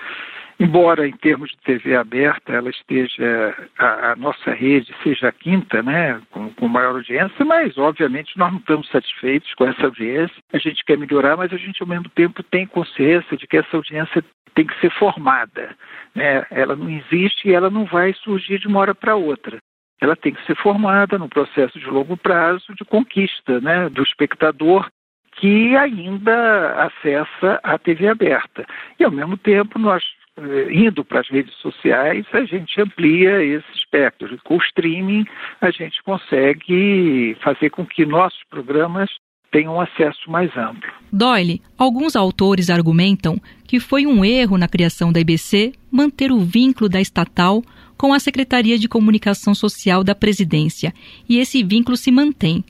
embora 0.59 1.07
em 1.07 1.13
termos 1.13 1.51
de 1.51 1.59
TV 1.59 1.95
aberta 1.95 2.53
ela 2.53 2.71
esteja, 2.71 3.55
a, 3.79 4.13
a 4.13 4.17
nossa 4.17 4.51
rede 4.53 4.95
seja 5.03 5.29
a 5.29 5.33
quinta, 5.33 5.83
né, 5.83 6.23
com, 6.31 6.49
com, 6.55 6.69
maior 6.69 6.95
audiência, 6.95 7.45
mas 7.45 7.77
obviamente 7.77 8.39
nós 8.39 8.51
não 8.51 8.61
estamos 8.61 8.89
satisfeitos 8.89 9.53
com 9.55 9.67
essa 9.67 9.85
audiência. 9.85 10.37
A 10.51 10.59
gente 10.59 10.83
quer 10.83 10.97
melhorar, 10.97 11.37
mas 11.37 11.53
a 11.53 11.59
gente 11.59 11.83
ao 11.83 11.89
mesmo 11.89 12.09
tempo 12.11 12.43
tem 12.45 12.67
consciência 12.67 13.37
de 13.37 13.47
que 13.47 13.59
essa 13.59 13.77
audiência 13.77 14.25
tem 14.55 14.67
que 14.67 14.81
ser 14.81 14.91
formada. 14.93 15.77
Né? 16.15 16.47
Ela 16.51 16.75
não 16.75 16.89
existe 16.89 17.47
e 17.49 17.53
ela 17.53 17.69
não 17.69 17.85
vai 17.85 18.15
surgir 18.15 18.59
de 18.59 18.69
uma 18.69 18.81
hora 18.81 18.95
para 18.95 19.15
outra 19.17 19.59
ela 20.01 20.17
tem 20.17 20.33
que 20.33 20.45
ser 20.47 20.57
formada 20.57 21.19
num 21.19 21.29
processo 21.29 21.79
de 21.79 21.87
longo 21.87 22.17
prazo 22.17 22.75
de 22.75 22.85
conquista 22.85 23.61
né, 23.61 23.89
do 23.89 24.03
espectador 24.03 24.89
que 25.37 25.77
ainda 25.77 26.85
acessa 26.85 27.61
a 27.63 27.79
TV 27.79 28.09
aberta. 28.09 28.65
E, 28.99 29.05
ao 29.05 29.11
mesmo 29.11 29.37
tempo, 29.37 29.79
nós, 29.79 30.03
eh, 30.37 30.69
indo 30.71 31.05
para 31.05 31.21
as 31.21 31.29
redes 31.29 31.55
sociais, 31.55 32.25
a 32.33 32.45
gente 32.45 32.81
amplia 32.81 33.43
esse 33.43 33.67
espectro. 33.75 34.39
Com 34.45 34.57
o 34.57 34.63
streaming, 34.63 35.27
a 35.61 35.71
gente 35.71 36.03
consegue 36.05 37.37
fazer 37.43 37.71
com 37.71 37.85
que 37.85 38.07
nossos 38.07 38.43
programas 38.49 39.11
tenham 39.51 39.77
um 39.77 39.81
acesso 39.81 40.29
mais 40.29 40.51
amplo. 40.57 40.91
Doyle, 41.13 41.63
alguns 41.79 42.17
autores 42.17 42.71
argumentam 42.71 43.41
que 43.69 43.79
foi 43.79 44.05
um 44.05 44.25
erro 44.25 44.59
na 44.59 44.67
criação 44.67 45.13
da 45.13 45.21
IBC 45.21 45.73
manter 45.91 46.33
o 46.33 46.41
vínculo 46.41 46.89
da 46.89 47.01
estatal 47.01 47.63
com 47.97 48.13
a 48.13 48.19
Secretaria 48.19 48.79
de 48.79 48.89
Comunicação 48.89 49.55
Social 49.55 50.03
da 50.03 50.15
Presidência, 50.15 50.93
e 51.29 51.39
esse 51.39 51.63
vínculo 51.63 51.97
se 51.97 52.11
mantém. 52.11 52.65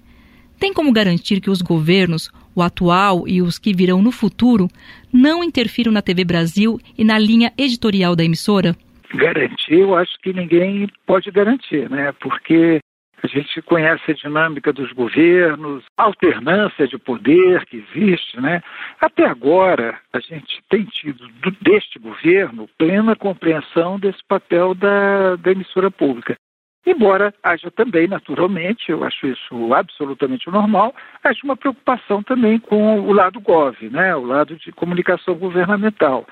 Tem 0.59 0.73
como 0.73 0.93
garantir 0.93 1.40
que 1.40 1.50
os 1.50 1.61
governos, 1.61 2.31
o 2.54 2.62
atual 2.62 3.26
e 3.26 3.43
os 3.43 3.59
que 3.59 3.75
virão 3.75 4.00
no 4.00 4.12
futuro, 4.12 4.69
não 5.12 5.43
interfiram 5.43 5.93
na 5.93 6.02
TV 6.02 6.25
Brasil 6.25 6.78
e 6.97 7.04
na 7.04 7.19
linha 7.19 7.52
editorial 7.59 8.14
da 8.14 8.25
emissora? 8.25 8.76
Garantir, 9.14 9.78
eu 9.78 9.95
acho 9.95 10.12
que 10.23 10.33
ninguém 10.33 10.88
pode 11.07 11.31
garantir, 11.31 11.88
né? 11.88 12.12
Porque 12.21 12.81
a 13.25 13.26
gente 13.26 13.62
conhece 13.62 14.11
a 14.11 14.14
dinâmica 14.14 14.71
dos 14.71 14.93
governos, 14.93 15.83
a 15.97 16.02
alternância 16.02 16.87
de 16.87 16.99
poder 16.99 17.64
que 17.64 17.78
existe, 17.78 18.38
né? 18.38 18.62
Até 19.00 19.25
agora, 19.25 19.99
a 20.12 20.21
gente 20.21 20.62
tem 20.69 20.85
tido 20.85 21.26
do, 21.40 21.50
deste 21.62 21.99
governo 21.99 22.69
plena 22.76 23.16
compreensão 23.16 23.99
desse 23.99 24.23
papel 24.28 24.75
da, 24.75 25.37
da 25.37 25.52
emissora 25.52 25.90
pública. 25.90 26.37
Embora 26.87 27.33
haja 27.43 27.71
também, 27.71 28.07
naturalmente, 28.07 28.90
eu 28.90 29.02
acho 29.02 29.26
isso 29.26 29.73
absolutamente 29.73 30.50
normal, 30.50 30.95
haja 31.23 31.40
uma 31.45 31.57
preocupação 31.57 32.23
também 32.23 32.59
com 32.59 33.00
o 33.00 33.12
lado 33.14 33.40
GOV, 33.40 33.88
né? 33.88 34.14
o 34.14 34.26
lado 34.26 34.54
de 34.57 34.71
comunicação 34.71 35.35
governamental. 35.35 36.26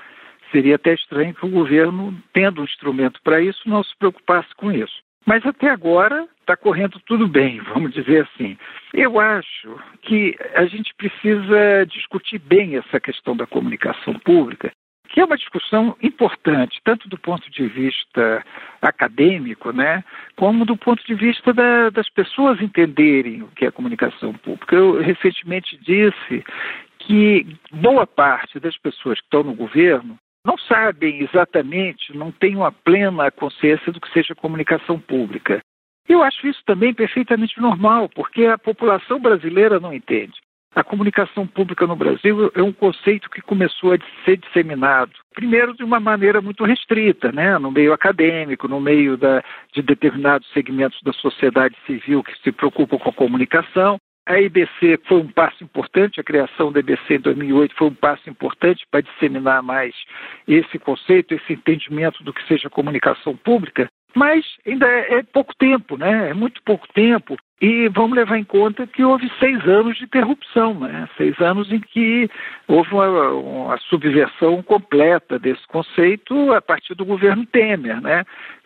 Seria 0.51 0.75
até 0.75 0.93
estranho 0.93 1.35
que 1.35 1.47
o 1.47 1.51
governo, 1.51 2.15
tendo 2.35 2.61
um 2.61 2.65
instrumento 2.65 3.19
para 3.25 3.41
isso, 3.41 3.67
não 3.67 3.83
se 3.83 3.97
preocupasse 3.97 4.55
com 4.57 4.71
isso. 4.71 5.01
Mas 5.25 5.45
até 5.47 5.71
agora 5.71 6.27
está 6.41 6.57
correndo 6.57 7.01
tudo 7.07 7.29
bem, 7.29 7.61
vamos 7.61 7.93
dizer 7.93 8.27
assim. 8.27 8.57
Eu 8.93 9.21
acho 9.21 9.79
que 10.03 10.37
a 10.55 10.67
gente 10.67 10.93
precisa 10.95 11.87
discutir 11.87 12.39
bem 12.39 12.77
essa 12.77 13.01
questão 13.01 13.37
da 13.37 13.47
comunicação 13.47 14.15
pública, 14.15 14.73
que 15.09 15.21
é 15.21 15.25
uma 15.25 15.37
discussão 15.37 15.97
importante, 16.03 16.81
tanto 16.83 17.09
do 17.09 17.19
ponto 17.19 17.49
de 17.51 17.67
vista 17.69 18.45
acadêmico, 18.81 19.71
né, 19.71 20.03
como 20.37 20.65
do 20.65 20.77
ponto 20.77 21.05
de 21.07 21.15
vista 21.15 21.53
da, 21.53 21.91
das 21.91 22.09
pessoas 22.09 22.61
entenderem 22.61 23.43
o 23.43 23.49
que 23.49 23.67
é 23.67 23.71
comunicação 23.71 24.33
pública. 24.33 24.75
Eu 24.75 25.01
recentemente 25.01 25.79
disse 25.79 26.45
que 26.99 27.47
boa 27.71 28.07
parte 28.07 28.59
das 28.59 28.77
pessoas 28.79 29.19
que 29.19 29.27
estão 29.27 29.43
no 29.43 29.55
governo 29.55 30.17
não 30.45 30.59
sabem 30.59 31.23
exatamente, 31.23 32.17
não 32.17 32.33
têm 32.33 32.57
uma 32.57 32.73
plena 32.73 33.31
consciência 33.31 33.93
do 33.93 34.01
que 34.01 34.13
seja 34.13 34.35
comunicação 34.35 34.99
pública. 34.99 35.61
Eu 36.09 36.23
acho 36.23 36.47
isso 36.47 36.61
também 36.67 36.93
perfeitamente 36.93 37.61
normal, 37.61 38.09
porque 38.09 38.45
a 38.47 38.59
população 38.59 39.21
brasileira 39.21 39.79
não 39.79 39.93
entende. 39.93 40.35
A 40.75 40.83
comunicação 40.83 41.47
pública 41.47 41.87
no 41.87 41.95
Brasil 41.95 42.51
é 42.55 42.63
um 42.63 42.73
conceito 42.73 43.29
que 43.29 43.43
começou 43.43 43.93
a 43.93 43.99
ser 44.25 44.39
disseminado, 44.39 45.13
primeiro 45.35 45.75
de 45.75 45.85
uma 45.85 46.01
maneira 46.01 46.41
muito 46.41 46.65
restrita, 46.65 47.31
né? 47.31 47.59
no 47.59 47.71
meio 47.71 47.93
acadêmico, 47.93 48.67
no 48.67 48.81
meio 48.81 49.19
da, 49.19 49.45
de 49.75 49.83
determinados 49.83 50.49
segmentos 50.53 50.99
da 51.03 51.13
sociedade 51.13 51.77
civil 51.87 52.23
que 52.23 52.35
se 52.43 52.51
preocupam 52.51 52.99
com 52.99 53.11
a 53.11 53.13
comunicação, 53.13 53.99
a 54.27 54.41
IBC 54.41 55.01
foi 55.09 55.19
um 55.19 55.29
passo 55.29 55.65
importante, 55.65 56.21
a 56.21 56.25
criação 56.25 56.71
da 56.71 56.81
IBC 56.81 57.15
em 57.15 57.21
2008 57.21 57.75
foi 57.75 57.89
um 57.89 57.95
passo 57.95 58.29
importante 58.31 58.87
para 58.91 59.01
disseminar 59.01 59.63
mais 59.63 59.95
esse 60.47 60.79
conceito, 60.79 61.35
esse 61.35 61.53
entendimento 61.53 62.23
do 62.23 62.33
que 62.33 62.47
seja 62.47 62.71
comunicação 62.71 63.37
pública, 63.37 63.89
mas 64.15 64.45
ainda 64.67 64.87
é, 64.87 65.15
é 65.15 65.23
pouco 65.23 65.55
tempo, 65.57 65.97
né? 65.97 66.31
É 66.31 66.35
muito 66.35 66.63
pouco 66.63 66.87
tempo. 66.93 67.37
E 67.61 67.89
vamos 67.89 68.17
levar 68.17 68.39
em 68.39 68.45
conta 68.45 68.87
que 68.87 69.05
houve 69.05 69.31
seis 69.39 69.67
anos 69.69 69.97
de 69.97 70.05
interrupção, 70.05 70.75
né? 70.75 71.09
seis 71.17 71.39
anos 71.41 71.71
em 71.71 71.79
que 71.79 72.29
houve 72.67 72.93
uma, 72.93 73.31
uma 73.31 73.79
subversão 73.79 74.61
completa 74.63 75.39
desse 75.39 75.65
conceito 75.69 76.53
a 76.53 76.61
partir 76.61 76.95
do 76.95 77.05
governo 77.05 77.47
Temer. 77.47 78.01
Né? 78.01 78.25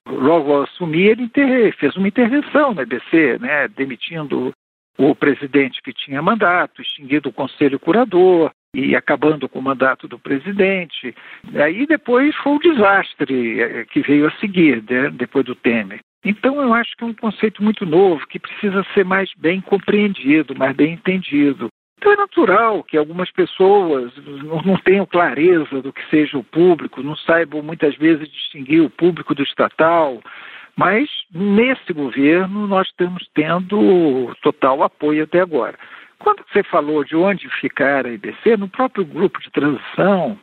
Logo 0.08 0.50
ao 0.50 0.62
assumir, 0.62 1.10
ele 1.10 1.72
fez 1.72 1.94
uma 1.94 2.08
intervenção 2.08 2.72
na 2.72 2.82
EBC, 2.82 3.38
né? 3.38 3.68
demitindo 3.68 4.50
o 4.98 5.14
presidente 5.14 5.80
que 5.82 5.92
tinha 5.92 6.22
mandato, 6.22 6.80
extinguido 6.80 7.28
o 7.28 7.32
conselho 7.32 7.78
curador 7.78 8.50
e 8.74 8.94
acabando 8.94 9.48
com 9.48 9.58
o 9.58 9.62
mandato 9.62 10.06
do 10.06 10.18
presidente. 10.18 11.14
Aí 11.54 11.86
depois 11.86 12.34
foi 12.36 12.52
o 12.52 12.58
desastre 12.58 13.60
eh, 13.60 13.84
que 13.90 14.00
veio 14.00 14.26
a 14.26 14.30
seguir, 14.32 14.82
né, 14.88 15.10
depois 15.10 15.44
do 15.44 15.54
Temer. 15.54 16.00
Então 16.24 16.60
eu 16.60 16.74
acho 16.74 16.90
que 16.96 17.04
é 17.04 17.06
um 17.06 17.14
conceito 17.14 17.62
muito 17.62 17.86
novo 17.86 18.26
que 18.26 18.38
precisa 18.38 18.84
ser 18.92 19.04
mais 19.04 19.30
bem 19.38 19.60
compreendido, 19.60 20.56
mais 20.56 20.74
bem 20.74 20.94
entendido. 20.94 21.68
Então 21.98 22.12
é 22.12 22.16
natural 22.16 22.82
que 22.82 22.96
algumas 22.96 23.30
pessoas 23.30 24.12
não 24.64 24.76
tenham 24.78 25.06
clareza 25.06 25.80
do 25.80 25.92
que 25.92 26.04
seja 26.10 26.36
o 26.36 26.44
público, 26.44 27.02
não 27.02 27.16
saibam 27.16 27.62
muitas 27.62 27.96
vezes 27.96 28.28
distinguir 28.28 28.82
o 28.82 28.90
público 28.90 29.34
do 29.34 29.42
estatal, 29.42 30.20
mas 30.76 31.08
nesse 31.32 31.92
governo 31.92 32.66
nós 32.66 32.86
estamos 32.88 33.26
tendo 33.34 34.34
total 34.42 34.82
apoio 34.82 35.24
até 35.24 35.40
agora. 35.40 35.78
Quando 36.18 36.44
você 36.50 36.62
falou 36.62 37.04
de 37.04 37.16
onde 37.16 37.48
ficar 37.60 38.06
a 38.06 38.10
IBC, 38.10 38.56
no 38.56 38.68
próprio 38.68 39.04
grupo 39.04 39.40
de 39.40 39.50
transição, 39.50 40.38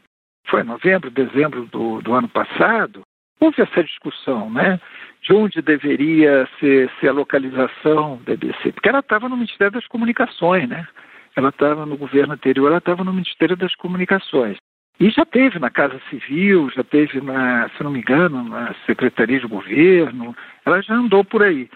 foi 0.48 0.64
novembro, 0.64 1.10
dezembro 1.10 1.66
do, 1.66 2.02
do 2.02 2.14
ano 2.14 2.28
passado, 2.28 3.02
houve 3.40 3.62
essa 3.62 3.84
discussão, 3.84 4.50
né? 4.50 4.80
De 5.22 5.34
onde 5.34 5.62
deveria 5.62 6.48
ser, 6.60 6.92
ser 7.00 7.10
a 7.10 7.14
localização 7.14 8.22
da 8.26 8.34
IBC, 8.34 8.72
porque 8.74 8.90
ela 8.90 9.00
estava 9.00 9.30
no 9.30 9.38
Ministério 9.38 9.72
das 9.72 9.88
Comunicações, 9.88 10.68
né? 10.68 10.88
Ela 11.36 11.50
estava 11.50 11.86
no 11.86 11.98
governo 11.98 12.34
anterior, 12.34 12.68
ela 12.68 12.78
estava 12.78 13.04
no 13.04 13.14
Ministério 13.14 13.56
das 13.56 13.74
Comunicações. 13.76 14.58
E 15.00 15.10
já 15.10 15.26
teve 15.26 15.60
na 15.60 15.70
Casa 15.70 16.00
Civil, 16.10 16.70
já 16.70 16.84
teve, 16.84 17.20
na, 17.20 17.70
se 17.70 17.84
não 17.84 17.92
me 17.92 18.00
engano, 18.00 18.44
na 18.44 18.74
Secretaria 18.86 19.40
de 19.40 19.48
Governo, 19.48 20.36
ela 20.66 20.82
já 20.82 20.94
andou 20.94 21.24
por 21.24 21.44
aí. 21.44 21.70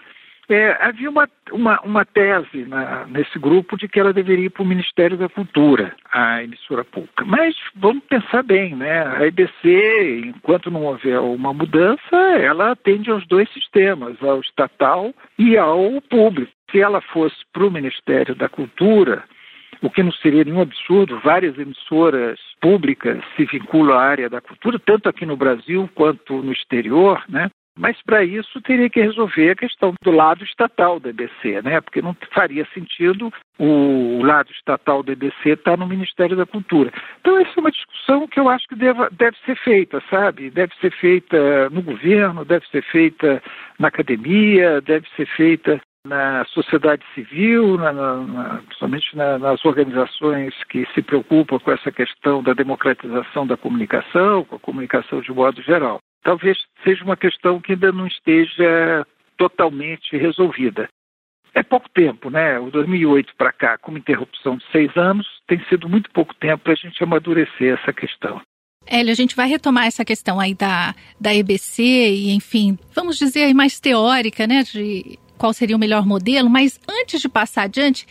É, 0.50 0.78
havia 0.80 1.10
uma, 1.10 1.28
uma, 1.52 1.78
uma 1.82 2.04
tese 2.06 2.64
na, 2.64 3.04
nesse 3.06 3.38
grupo 3.38 3.76
de 3.76 3.86
que 3.86 4.00
ela 4.00 4.14
deveria 4.14 4.46
ir 4.46 4.50
para 4.50 4.62
o 4.62 4.66
Ministério 4.66 5.14
da 5.14 5.28
Cultura, 5.28 5.94
a 6.10 6.42
emissora 6.42 6.84
pública. 6.84 7.22
Mas 7.26 7.54
vamos 7.76 8.02
pensar 8.04 8.42
bem, 8.42 8.74
né? 8.74 9.06
A 9.06 9.26
EBC, 9.26 10.22
enquanto 10.24 10.70
não 10.70 10.84
houver 10.84 11.20
uma 11.20 11.52
mudança, 11.52 12.16
ela 12.40 12.70
atende 12.70 13.10
aos 13.10 13.26
dois 13.26 13.52
sistemas, 13.52 14.16
ao 14.22 14.40
estatal 14.40 15.12
e 15.38 15.58
ao 15.58 16.00
público. 16.08 16.50
Se 16.70 16.80
ela 16.80 17.02
fosse 17.02 17.36
para 17.52 17.66
o 17.66 17.70
Ministério 17.70 18.34
da 18.34 18.48
Cultura, 18.48 19.24
o 19.82 19.90
que 19.90 20.02
não 20.02 20.12
seria 20.12 20.44
nenhum 20.44 20.60
absurdo, 20.60 21.20
várias 21.20 21.58
emissoras 21.58 22.38
públicas 22.60 23.22
se 23.36 23.44
vinculam 23.44 23.96
à 23.96 24.02
área 24.02 24.28
da 24.28 24.40
cultura, 24.40 24.78
tanto 24.78 25.08
aqui 25.08 25.24
no 25.24 25.36
Brasil 25.36 25.88
quanto 25.94 26.42
no 26.42 26.52
exterior, 26.52 27.22
né? 27.28 27.50
Mas 27.78 27.96
para 28.02 28.24
isso 28.24 28.60
teria 28.62 28.90
que 28.90 29.00
resolver 29.00 29.50
a 29.50 29.56
questão 29.56 29.94
do 30.02 30.10
lado 30.10 30.42
estatal 30.42 30.98
da 30.98 31.10
EBC, 31.10 31.62
né? 31.62 31.80
Porque 31.80 32.02
não 32.02 32.16
faria 32.34 32.66
sentido 32.74 33.32
o 33.56 34.20
lado 34.24 34.50
estatal 34.50 35.00
da 35.04 35.12
EBC 35.12 35.50
estar 35.50 35.78
no 35.78 35.86
Ministério 35.86 36.36
da 36.36 36.44
Cultura. 36.44 36.92
Então 37.20 37.38
essa 37.38 37.52
é 37.56 37.60
uma 37.60 37.70
discussão 37.70 38.26
que 38.26 38.40
eu 38.40 38.48
acho 38.48 38.66
que 38.66 38.74
deve, 38.74 39.08
deve 39.12 39.36
ser 39.46 39.56
feita, 39.58 40.02
sabe? 40.10 40.50
Deve 40.50 40.74
ser 40.80 40.90
feita 40.90 41.70
no 41.70 41.80
governo, 41.80 42.44
deve 42.44 42.66
ser 42.66 42.82
feita 42.82 43.40
na 43.78 43.86
academia, 43.86 44.80
deve 44.80 45.06
ser 45.16 45.26
feita 45.26 45.80
na 46.06 46.44
sociedade 46.46 47.04
civil, 47.14 47.76
na, 47.76 47.92
na, 47.92 48.62
principalmente 48.66 49.16
na, 49.16 49.38
nas 49.38 49.64
organizações 49.64 50.54
que 50.68 50.86
se 50.94 51.02
preocupam 51.02 51.58
com 51.58 51.70
essa 51.70 51.90
questão 51.90 52.42
da 52.42 52.54
democratização 52.54 53.46
da 53.46 53.56
comunicação, 53.56 54.44
com 54.44 54.56
a 54.56 54.60
comunicação 54.60 55.20
de 55.20 55.32
modo 55.32 55.62
geral. 55.62 55.98
Talvez 56.22 56.56
seja 56.84 57.04
uma 57.04 57.16
questão 57.16 57.60
que 57.60 57.72
ainda 57.72 57.92
não 57.92 58.06
esteja 58.06 59.06
totalmente 59.36 60.16
resolvida. 60.16 60.88
É 61.54 61.62
pouco 61.62 61.88
tempo, 61.88 62.30
né? 62.30 62.58
O 62.58 62.70
2008 62.70 63.34
para 63.36 63.52
cá, 63.52 63.78
com 63.78 63.90
uma 63.90 63.98
interrupção 63.98 64.56
de 64.56 64.64
seis 64.70 64.94
anos, 64.96 65.26
tem 65.46 65.60
sido 65.68 65.88
muito 65.88 66.10
pouco 66.10 66.34
tempo 66.34 66.64
para 66.64 66.72
a 66.72 66.76
gente 66.76 67.02
amadurecer 67.02 67.78
essa 67.78 67.92
questão. 67.92 68.40
Hélio, 68.86 69.12
a 69.12 69.14
gente 69.14 69.36
vai 69.36 69.48
retomar 69.48 69.86
essa 69.86 70.04
questão 70.04 70.40
aí 70.40 70.54
da, 70.54 70.94
da 71.20 71.34
EBC 71.34 71.82
e, 71.82 72.30
enfim, 72.30 72.78
vamos 72.94 73.18
dizer 73.18 73.52
mais 73.54 73.78
teórica, 73.80 74.46
né, 74.46 74.62
de 74.62 75.18
qual 75.38 75.54
seria 75.54 75.76
o 75.76 75.78
melhor 75.78 76.04
modelo, 76.04 76.50
mas 76.50 76.78
antes 76.86 77.20
de 77.20 77.28
passar 77.28 77.62
adiante, 77.62 78.06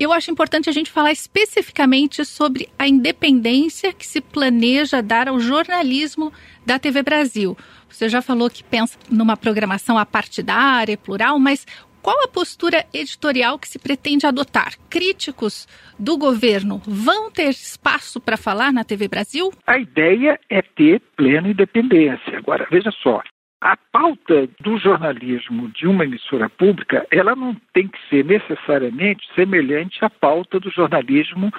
eu 0.00 0.14
acho 0.14 0.30
importante 0.30 0.70
a 0.70 0.72
gente 0.72 0.90
falar 0.90 1.12
especificamente 1.12 2.24
sobre 2.24 2.68
a 2.78 2.88
independência 2.88 3.92
que 3.92 4.06
se 4.06 4.20
planeja 4.20 5.02
dar 5.02 5.28
ao 5.28 5.38
jornalismo 5.38 6.32
da 6.64 6.78
TV 6.78 7.02
Brasil. 7.02 7.56
Você 7.86 8.08
já 8.08 8.22
falou 8.22 8.48
que 8.48 8.64
pensa 8.64 8.98
numa 9.10 9.36
programação 9.36 9.98
apartidária, 9.98 10.96
plural, 10.96 11.38
mas 11.38 11.66
qual 12.00 12.24
a 12.24 12.28
postura 12.28 12.86
editorial 12.94 13.58
que 13.58 13.68
se 13.68 13.78
pretende 13.78 14.26
adotar? 14.26 14.72
Críticos 14.88 15.68
do 15.98 16.16
governo 16.16 16.80
vão 16.86 17.30
ter 17.30 17.50
espaço 17.50 18.18
para 18.18 18.38
falar 18.38 18.72
na 18.72 18.84
TV 18.84 19.06
Brasil? 19.06 19.52
A 19.66 19.78
ideia 19.78 20.40
é 20.48 20.62
ter 20.62 21.02
plena 21.14 21.48
independência. 21.48 22.38
Agora, 22.38 22.66
veja 22.70 22.90
só, 23.02 23.22
a 23.60 23.76
pauta 23.92 24.48
do 24.60 24.78
jornalismo 24.78 25.68
de 25.70 25.86
uma 25.86 26.04
emissora 26.04 26.48
pública, 26.48 27.06
ela 27.10 27.36
não 27.36 27.54
tem 27.74 27.86
que 27.88 27.98
ser 28.08 28.24
necessariamente 28.24 29.26
semelhante 29.34 30.02
à 30.04 30.08
pauta 30.08 30.58
do 30.58 30.70
jornalismo 30.70 31.52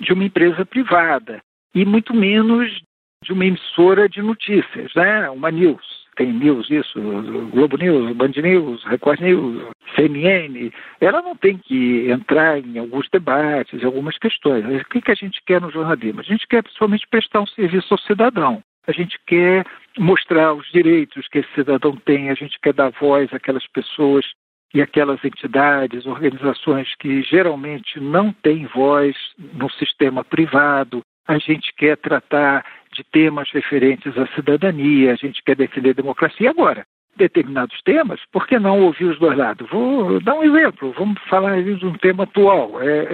de 0.00 0.12
uma 0.12 0.24
empresa 0.24 0.66
privada, 0.66 1.40
e 1.74 1.84
muito 1.84 2.12
menos 2.12 2.82
de 3.22 3.32
uma 3.32 3.46
emissora 3.46 4.08
de 4.08 4.20
notícias, 4.20 4.92
né? 4.94 5.30
uma 5.30 5.50
news. 5.50 6.04
Tem 6.16 6.32
news 6.32 6.70
isso, 6.70 7.00
Globo 7.50 7.76
News, 7.76 8.14
Band 8.14 8.32
News, 8.36 8.84
Record 8.84 9.20
News, 9.20 9.64
CNN. 9.96 10.70
Ela 11.00 11.20
não 11.22 11.34
tem 11.34 11.58
que 11.58 12.08
entrar 12.08 12.58
em 12.58 12.78
alguns 12.78 13.08
debates, 13.10 13.82
em 13.82 13.84
algumas 13.84 14.16
questões. 14.18 14.64
O 14.64 14.84
que, 14.90 15.00
que 15.00 15.10
a 15.10 15.16
gente 15.16 15.40
quer 15.44 15.60
no 15.60 15.72
jornalismo? 15.72 16.20
A 16.20 16.24
gente 16.24 16.46
quer 16.46 16.62
principalmente 16.62 17.08
prestar 17.08 17.40
um 17.40 17.46
serviço 17.48 17.92
ao 17.92 17.98
cidadão. 17.98 18.62
A 18.86 18.92
gente 18.92 19.18
quer 19.26 19.64
mostrar 19.98 20.52
os 20.52 20.66
direitos 20.70 21.26
que 21.28 21.38
esse 21.38 21.52
cidadão 21.54 21.96
tem, 21.96 22.30
a 22.30 22.34
gente 22.34 22.58
quer 22.60 22.74
dar 22.74 22.90
voz 22.90 23.32
àquelas 23.32 23.66
pessoas 23.68 24.24
e 24.74 24.82
aquelas 24.82 25.24
entidades, 25.24 26.04
organizações 26.04 26.92
que 26.96 27.22
geralmente 27.22 28.00
não 28.00 28.32
têm 28.32 28.66
voz 28.66 29.16
no 29.54 29.70
sistema 29.70 30.24
privado. 30.24 31.00
A 31.26 31.38
gente 31.38 31.72
quer 31.76 31.96
tratar 31.96 32.64
de 32.92 33.04
temas 33.04 33.48
referentes 33.50 34.18
à 34.18 34.26
cidadania, 34.34 35.12
a 35.12 35.16
gente 35.16 35.42
quer 35.44 35.56
defender 35.56 35.90
a 35.90 35.94
democracia. 36.02 36.50
Agora, 36.50 36.84
determinados 37.16 37.80
temas, 37.82 38.20
por 38.32 38.46
que 38.46 38.58
não 38.58 38.82
ouvir 38.82 39.04
os 39.04 39.18
dois 39.18 39.38
lados? 39.38 39.68
Vou 39.70 40.20
dar 40.20 40.34
um 40.34 40.42
exemplo, 40.42 40.92
vamos 40.98 41.22
falar 41.28 41.62
de 41.62 41.86
um 41.86 41.94
tema 41.94 42.24
atual, 42.24 42.82
é, 42.82 43.06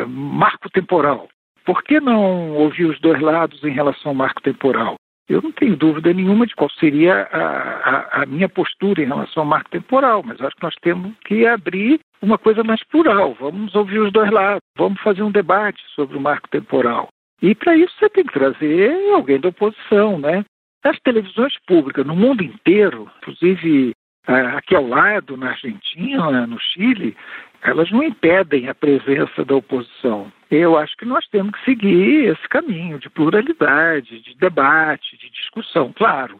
é 0.00 0.04
marco 0.06 0.70
temporal. 0.70 1.28
Por 1.64 1.82
que 1.82 2.00
não 2.00 2.52
ouvir 2.56 2.86
os 2.86 3.00
dois 3.00 3.20
lados 3.20 3.62
em 3.64 3.70
relação 3.70 4.10
ao 4.10 4.14
marco 4.14 4.42
temporal? 4.42 4.96
Eu 5.28 5.40
não 5.40 5.52
tenho 5.52 5.76
dúvida 5.76 6.12
nenhuma 6.12 6.46
de 6.46 6.54
qual 6.54 6.68
seria 6.70 7.28
a, 7.32 7.40
a, 7.40 8.22
a, 8.22 8.26
minha 8.26 8.48
postura 8.48 9.02
em 9.02 9.06
relação 9.06 9.42
ao 9.44 9.48
marco 9.48 9.70
temporal, 9.70 10.22
mas 10.22 10.40
acho 10.40 10.56
que 10.56 10.62
nós 10.62 10.74
temos 10.82 11.14
que 11.24 11.46
abrir 11.46 12.00
uma 12.20 12.36
coisa 12.36 12.64
mais 12.64 12.82
plural. 12.84 13.34
Vamos 13.38 13.74
ouvir 13.74 14.00
os 14.00 14.12
dois 14.12 14.30
lados, 14.30 14.60
vamos 14.76 15.00
fazer 15.00 15.22
um 15.22 15.30
debate 15.30 15.80
sobre 15.94 16.16
o 16.16 16.20
marco 16.20 16.48
temporal. 16.48 17.08
E 17.40 17.54
para 17.54 17.76
isso 17.76 17.94
você 17.98 18.08
tem 18.10 18.24
que 18.24 18.32
trazer 18.32 18.94
alguém 19.12 19.40
da 19.40 19.48
oposição, 19.48 20.18
né? 20.18 20.44
As 20.84 20.98
televisões 21.00 21.54
públicas 21.66 22.04
no 22.04 22.16
mundo 22.16 22.42
inteiro, 22.42 23.08
inclusive 23.18 23.92
aqui 24.26 24.74
ao 24.74 24.86
lado, 24.86 25.36
na 25.36 25.50
Argentina, 25.50 26.46
no 26.46 26.58
Chile, 26.58 27.16
elas 27.62 27.90
não 27.90 28.02
impedem 28.02 28.68
a 28.68 28.74
presença 28.74 29.44
da 29.44 29.54
oposição. 29.54 30.32
Eu 30.50 30.76
acho 30.76 30.96
que 30.96 31.04
nós 31.04 31.26
temos 31.28 31.52
que 31.52 31.64
seguir 31.64 32.26
esse 32.26 32.48
caminho 32.48 32.98
de 32.98 33.08
pluralidade, 33.08 34.20
de 34.20 34.34
debate, 34.36 35.16
de 35.16 35.30
discussão. 35.30 35.92
Claro, 35.92 36.38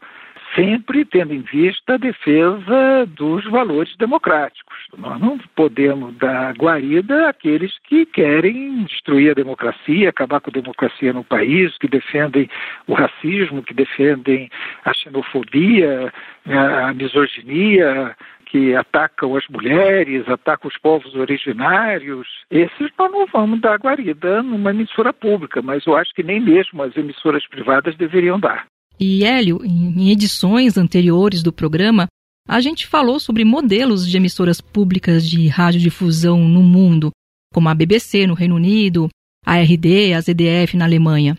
sempre 0.55 1.03
tendo 1.05 1.33
em 1.33 1.41
vista 1.41 1.95
a 1.95 1.97
defesa 1.97 3.05
dos 3.07 3.43
valores 3.45 3.95
democráticos. 3.97 4.77
Nós 4.97 5.19
não 5.19 5.37
podemos 5.55 6.15
dar 6.17 6.53
guarida 6.53 7.29
àqueles 7.29 7.77
que 7.85 8.05
querem 8.05 8.83
destruir 8.83 9.31
a 9.31 9.33
democracia, 9.33 10.09
acabar 10.09 10.39
com 10.41 10.51
a 10.51 10.61
democracia 10.61 11.11
no 11.11 11.23
país, 11.23 11.75
que 11.79 11.87
defendem 11.87 12.49
o 12.85 12.93
racismo, 12.93 13.63
que 13.63 13.73
defendem 13.73 14.49
a 14.85 14.93
xenofobia, 14.93 16.13
a 16.45 16.93
misoginia, 16.93 18.15
que 18.53 18.75
atacam 18.75 19.35
as 19.35 19.43
mulheres, 19.47 20.29
atacam 20.29 20.69
os 20.69 20.77
povos 20.77 21.15
originários, 21.15 22.27
esses 22.51 22.91
nós 22.99 23.11
não 23.11 23.25
vamos 23.25 23.59
dar 23.59 23.79
guarida 23.79 24.43
numa 24.43 24.69
emissora 24.69 25.11
pública, 25.11 25.59
mas 25.59 25.83
eu 25.87 25.95
acho 25.95 26.13
que 26.13 26.21
nem 26.21 26.39
mesmo 26.39 26.83
as 26.83 26.95
emissoras 26.95 27.47
privadas 27.47 27.97
deveriam 27.97 28.39
dar. 28.39 28.67
E 28.99 29.25
Hélio, 29.25 29.65
em 29.65 30.11
edições 30.11 30.77
anteriores 30.77 31.41
do 31.41 31.51
programa, 31.51 32.05
a 32.47 32.61
gente 32.61 32.85
falou 32.85 33.19
sobre 33.19 33.43
modelos 33.43 34.07
de 34.07 34.17
emissoras 34.17 34.61
públicas 34.61 35.27
de 35.27 35.47
radiodifusão 35.47 36.37
no 36.47 36.61
mundo, 36.61 37.09
como 37.51 37.69
a 37.69 37.73
BBC 37.73 38.27
no 38.27 38.35
Reino 38.35 38.55
Unido, 38.55 39.09
a 39.43 39.59
RD, 39.59 40.13
a 40.13 40.21
ZDF 40.21 40.77
na 40.77 40.85
Alemanha. 40.85 41.35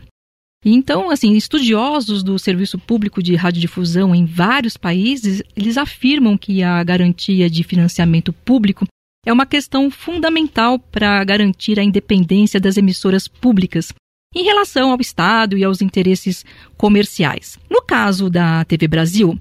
Então, 0.67 1.11
assim, 1.11 1.33
estudiosos 1.35 2.23
do 2.23 2.39
serviço 2.39 2.79
público 2.79 3.21
de 3.21 3.35
radiodifusão 3.35 4.15
em 4.15 4.25
vários 4.25 4.75
países, 4.75 5.43
eles 5.55 5.77
afirmam 5.77 6.35
que 6.35 6.63
a 6.63 6.83
garantia 6.83 7.47
de 7.47 7.63
financiamento 7.63 8.33
público 8.33 8.87
é 9.23 9.31
uma 9.31 9.45
questão 9.45 9.91
fundamental 9.91 10.79
para 10.79 11.23
garantir 11.23 11.79
a 11.79 11.83
independência 11.83 12.59
das 12.59 12.77
emissoras 12.77 13.27
públicas 13.27 13.93
em 14.33 14.43
relação 14.43 14.91
ao 14.91 14.99
Estado 14.99 15.55
e 15.55 15.63
aos 15.63 15.83
interesses 15.83 16.43
comerciais. 16.75 17.59
No 17.69 17.83
caso 17.83 18.27
da 18.27 18.65
TV 18.65 18.87
Brasil, 18.87 19.39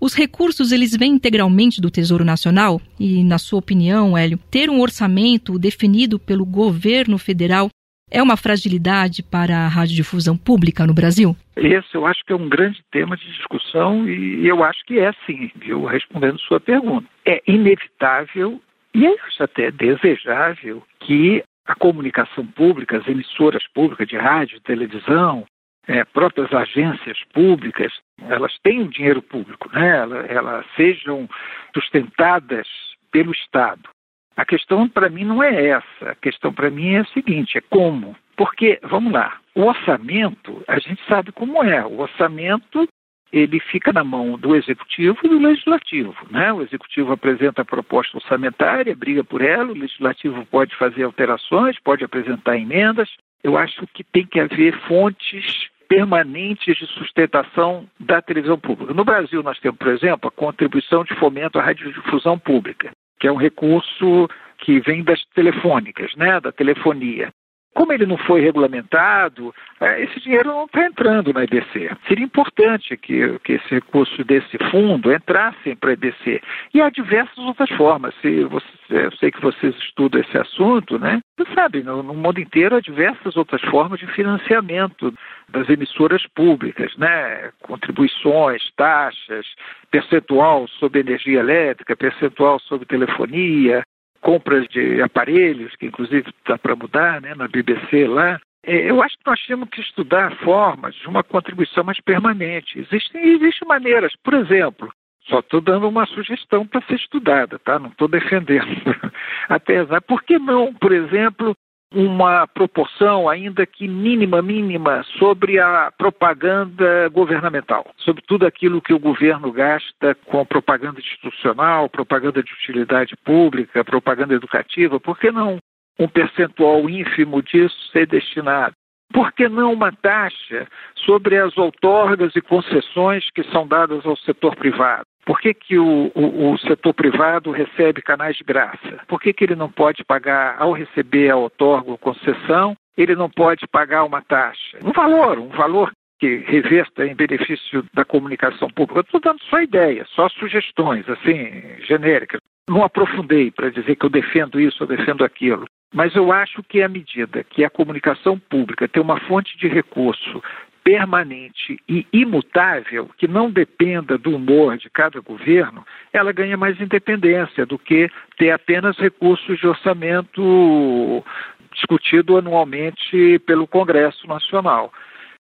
os 0.00 0.12
recursos 0.12 0.72
eles 0.72 0.94
vêm 0.96 1.12
integralmente 1.12 1.80
do 1.80 1.90
Tesouro 1.90 2.24
Nacional 2.24 2.80
e, 2.98 3.22
na 3.22 3.38
sua 3.38 3.60
opinião, 3.60 4.18
Hélio, 4.18 4.38
ter 4.50 4.68
um 4.68 4.80
orçamento 4.80 5.56
definido 5.56 6.18
pelo 6.18 6.44
governo 6.44 7.16
federal 7.16 7.70
é 8.14 8.22
uma 8.22 8.36
fragilidade 8.36 9.24
para 9.24 9.56
a 9.56 9.68
radiodifusão 9.68 10.36
pública 10.36 10.86
no 10.86 10.94
Brasil? 10.94 11.36
Esse 11.56 11.96
eu 11.96 12.06
acho 12.06 12.24
que 12.24 12.32
é 12.32 12.36
um 12.36 12.48
grande 12.48 12.80
tema 12.92 13.16
de 13.16 13.26
discussão 13.32 14.08
e 14.08 14.46
eu 14.46 14.62
acho 14.62 14.84
que 14.86 15.00
é 15.00 15.12
sim, 15.26 15.50
viu? 15.56 15.84
Respondendo 15.84 16.38
sua 16.38 16.60
pergunta. 16.60 17.08
É 17.26 17.42
inevitável 17.48 18.62
e 18.94 19.04
é 19.04 19.16
até 19.40 19.72
desejável 19.72 20.80
que 21.00 21.42
a 21.66 21.74
comunicação 21.74 22.46
pública, 22.46 22.98
as 22.98 23.08
emissoras 23.08 23.64
públicas 23.74 24.06
de 24.06 24.16
rádio, 24.16 24.60
televisão, 24.60 25.44
é, 25.88 26.04
próprias 26.04 26.52
agências 26.52 27.18
públicas, 27.32 27.92
elas 28.28 28.56
tenham 28.62 28.86
dinheiro 28.86 29.20
público, 29.22 29.68
né? 29.72 29.98
elas, 29.98 30.30
elas 30.30 30.66
sejam 30.76 31.28
sustentadas 31.74 32.68
pelo 33.10 33.32
Estado. 33.32 33.88
A 34.36 34.44
questão 34.44 34.88
para 34.88 35.08
mim 35.08 35.24
não 35.24 35.42
é 35.42 35.68
essa. 35.68 36.10
A 36.10 36.14
questão 36.14 36.52
para 36.52 36.70
mim 36.70 36.94
é 36.94 37.00
a 37.00 37.04
seguinte: 37.06 37.58
é 37.58 37.60
como. 37.60 38.16
Porque, 38.36 38.80
vamos 38.82 39.12
lá, 39.12 39.38
o 39.54 39.62
orçamento, 39.62 40.62
a 40.66 40.78
gente 40.78 41.00
sabe 41.08 41.30
como 41.30 41.62
é. 41.62 41.84
O 41.86 42.00
orçamento 42.00 42.88
ele 43.32 43.58
fica 43.58 43.92
na 43.92 44.04
mão 44.04 44.38
do 44.38 44.54
executivo 44.54 45.18
e 45.24 45.28
do 45.28 45.38
legislativo. 45.38 46.14
Né? 46.30 46.52
O 46.52 46.62
executivo 46.62 47.12
apresenta 47.12 47.62
a 47.62 47.64
proposta 47.64 48.16
orçamentária, 48.16 48.94
briga 48.94 49.24
por 49.24 49.40
ela, 49.40 49.72
o 49.72 49.78
legislativo 49.78 50.46
pode 50.46 50.74
fazer 50.76 51.02
alterações, 51.02 51.76
pode 51.80 52.04
apresentar 52.04 52.56
emendas. 52.56 53.08
Eu 53.42 53.58
acho 53.58 53.86
que 53.88 54.04
tem 54.04 54.24
que 54.24 54.38
haver 54.38 54.76
fontes 54.86 55.68
permanentes 55.88 56.76
de 56.76 56.86
sustentação 56.86 57.86
da 58.00 58.22
televisão 58.22 58.58
pública. 58.58 58.94
No 58.94 59.04
Brasil, 59.04 59.42
nós 59.42 59.58
temos, 59.58 59.78
por 59.78 59.88
exemplo, 59.88 60.28
a 60.28 60.32
contribuição 60.32 61.04
de 61.04 61.14
fomento 61.16 61.58
à 61.58 61.62
radiodifusão 61.62 62.38
pública 62.38 62.90
que 63.24 63.28
é 63.28 63.32
um 63.32 63.36
recurso 63.36 64.28
que 64.58 64.80
vem 64.80 65.02
das 65.02 65.18
telefônicas, 65.34 66.14
né, 66.14 66.38
da 66.42 66.52
telefonia. 66.52 67.32
Como 67.74 67.90
ele 67.90 68.04
não 68.04 68.18
foi 68.18 68.42
regulamentado, 68.42 69.52
é, 69.80 70.02
esse 70.02 70.20
dinheiro 70.20 70.50
não 70.50 70.66
está 70.66 70.84
entrando 70.84 71.32
na 71.32 71.42
EBC. 71.42 71.90
Seria 72.06 72.24
importante 72.24 72.94
que, 72.98 73.38
que 73.38 73.54
esse 73.54 73.76
recurso 73.76 74.22
desse 74.24 74.58
fundo 74.70 75.10
entrasse 75.10 75.74
para 75.74 75.90
a 75.90 75.92
EBC. 75.94 76.42
E 76.74 76.82
há 76.82 76.90
diversas 76.90 77.38
outras 77.38 77.70
formas. 77.70 78.14
Se 78.20 78.44
você, 78.44 78.66
eu 78.90 79.12
sei 79.12 79.30
que 79.30 79.40
vocês 79.40 79.74
estudam 79.78 80.20
esse 80.20 80.36
assunto, 80.36 80.98
né? 80.98 81.22
Você 81.38 81.50
sabe, 81.54 81.82
no, 81.82 82.02
no 82.02 82.12
mundo 82.12 82.38
inteiro 82.38 82.76
há 82.76 82.80
diversas 82.80 83.38
outras 83.38 83.62
formas 83.62 83.98
de 83.98 84.06
financiamento 84.08 85.12
das 85.48 85.68
emissoras 85.68 86.26
públicas, 86.34 86.96
né? 86.96 87.50
Contribuições, 87.62 88.62
taxas, 88.76 89.46
percentual 89.90 90.66
sobre 90.68 91.00
energia 91.00 91.40
elétrica, 91.40 91.96
percentual 91.96 92.58
sobre 92.60 92.86
telefonia, 92.86 93.82
compras 94.20 94.66
de 94.68 95.02
aparelhos, 95.02 95.76
que 95.76 95.86
inclusive 95.86 96.30
está 96.30 96.56
para 96.56 96.74
mudar 96.74 97.20
né, 97.20 97.34
na 97.34 97.46
BBC 97.46 98.06
lá. 98.06 98.40
É, 98.66 98.90
eu 98.90 99.02
acho 99.02 99.16
que 99.18 99.26
nós 99.26 99.40
temos 99.46 99.68
que 99.68 99.80
estudar 99.80 100.34
formas 100.38 100.94
de 100.94 101.06
uma 101.06 101.22
contribuição 101.22 101.84
mais 101.84 102.00
permanente. 102.00 102.78
Existem, 102.78 103.34
existem 103.34 103.68
maneiras, 103.68 104.14
por 104.24 104.32
exemplo, 104.32 104.90
só 105.28 105.40
estou 105.40 105.60
dando 105.60 105.88
uma 105.88 106.06
sugestão 106.06 106.66
para 106.66 106.82
ser 106.82 106.96
estudada, 106.96 107.58
tá? 107.58 107.78
Não 107.78 107.88
estou 107.88 108.08
defendendo. 108.08 108.66
Apesar, 109.48 110.00
por 110.02 110.22
que 110.22 110.38
não, 110.38 110.72
por 110.74 110.92
exemplo, 110.92 111.54
uma 111.94 112.46
proporção, 112.46 113.28
ainda 113.28 113.64
que 113.64 113.86
mínima, 113.86 114.42
mínima, 114.42 115.04
sobre 115.18 115.60
a 115.60 115.92
propaganda 115.96 117.08
governamental, 117.10 117.86
sobre 117.96 118.22
tudo 118.26 118.46
aquilo 118.46 118.82
que 118.82 118.92
o 118.92 118.98
governo 118.98 119.52
gasta 119.52 120.14
com 120.26 120.44
propaganda 120.44 120.98
institucional, 120.98 121.88
propaganda 121.88 122.42
de 122.42 122.52
utilidade 122.52 123.14
pública, 123.24 123.84
propaganda 123.84 124.34
educativa, 124.34 124.98
por 124.98 125.18
que 125.18 125.30
não 125.30 125.58
um 125.98 126.08
percentual 126.08 126.90
ínfimo 126.90 127.40
disso 127.42 127.76
ser 127.92 128.06
destinado? 128.06 128.74
Por 129.14 129.32
que 129.32 129.48
não 129.48 129.72
uma 129.72 129.92
taxa 129.92 130.66
sobre 130.96 131.38
as 131.38 131.56
outorgas 131.56 132.34
e 132.34 132.40
concessões 132.40 133.30
que 133.30 133.44
são 133.44 133.64
dadas 133.64 134.04
ao 134.04 134.16
setor 134.16 134.56
privado? 134.56 135.04
Por 135.24 135.40
que, 135.40 135.54
que 135.54 135.78
o, 135.78 136.10
o, 136.16 136.50
o, 136.50 136.58
setor 136.58 136.92
privado 136.92 137.52
recebe 137.52 138.02
canais 138.02 138.36
de 138.36 138.42
graça? 138.42 139.00
Por 139.06 139.20
que, 139.20 139.32
que 139.32 139.44
ele 139.44 139.54
não 139.54 139.70
pode 139.70 140.04
pagar, 140.04 140.56
ao 140.58 140.72
receber 140.72 141.30
a 141.30 141.36
outorga 141.36 141.92
ou 141.92 141.96
concessão, 141.96 142.76
ele 142.98 143.14
não 143.14 143.30
pode 143.30 143.68
pagar 143.68 144.02
uma 144.02 144.20
taxa? 144.20 144.78
Um 144.82 144.90
valor, 144.90 145.38
um 145.38 145.48
valor 145.48 145.92
que 146.18 146.38
reverta 146.38 147.06
em 147.06 147.14
benefício 147.14 147.86
da 147.94 148.04
comunicação 148.04 148.68
pública. 148.68 148.98
Eu 148.98 149.02
estou 149.02 149.20
dando 149.20 149.40
só 149.44 149.60
ideias, 149.60 150.08
só 150.10 150.28
sugestões, 150.28 151.08
assim, 151.08 151.62
genéricas. 151.86 152.40
Não 152.68 152.82
aprofundei 152.82 153.52
para 153.52 153.70
dizer 153.70 153.94
que 153.94 154.06
eu 154.06 154.10
defendo 154.10 154.58
isso 154.58 154.82
ou 154.82 154.88
defendo 154.88 155.24
aquilo. 155.24 155.66
Mas 155.94 156.12
eu 156.16 156.32
acho 156.32 156.60
que 156.64 156.82
à 156.82 156.88
medida 156.88 157.44
que 157.44 157.64
a 157.64 157.70
comunicação 157.70 158.36
pública 158.36 158.88
tem 158.88 159.00
uma 159.00 159.20
fonte 159.20 159.56
de 159.56 159.68
recurso 159.68 160.42
permanente 160.82 161.80
e 161.88 162.04
imutável, 162.12 163.08
que 163.16 163.28
não 163.28 163.48
dependa 163.48 164.18
do 164.18 164.34
humor 164.34 164.76
de 164.76 164.90
cada 164.90 165.20
governo, 165.20 165.86
ela 166.12 166.32
ganha 166.32 166.56
mais 166.56 166.78
independência 166.80 167.64
do 167.64 167.78
que 167.78 168.10
ter 168.36 168.50
apenas 168.50 168.98
recursos 168.98 169.58
de 169.58 169.66
orçamento 169.68 171.24
discutido 171.72 172.36
anualmente 172.36 173.38
pelo 173.46 173.66
Congresso 173.66 174.26
Nacional. 174.26 174.92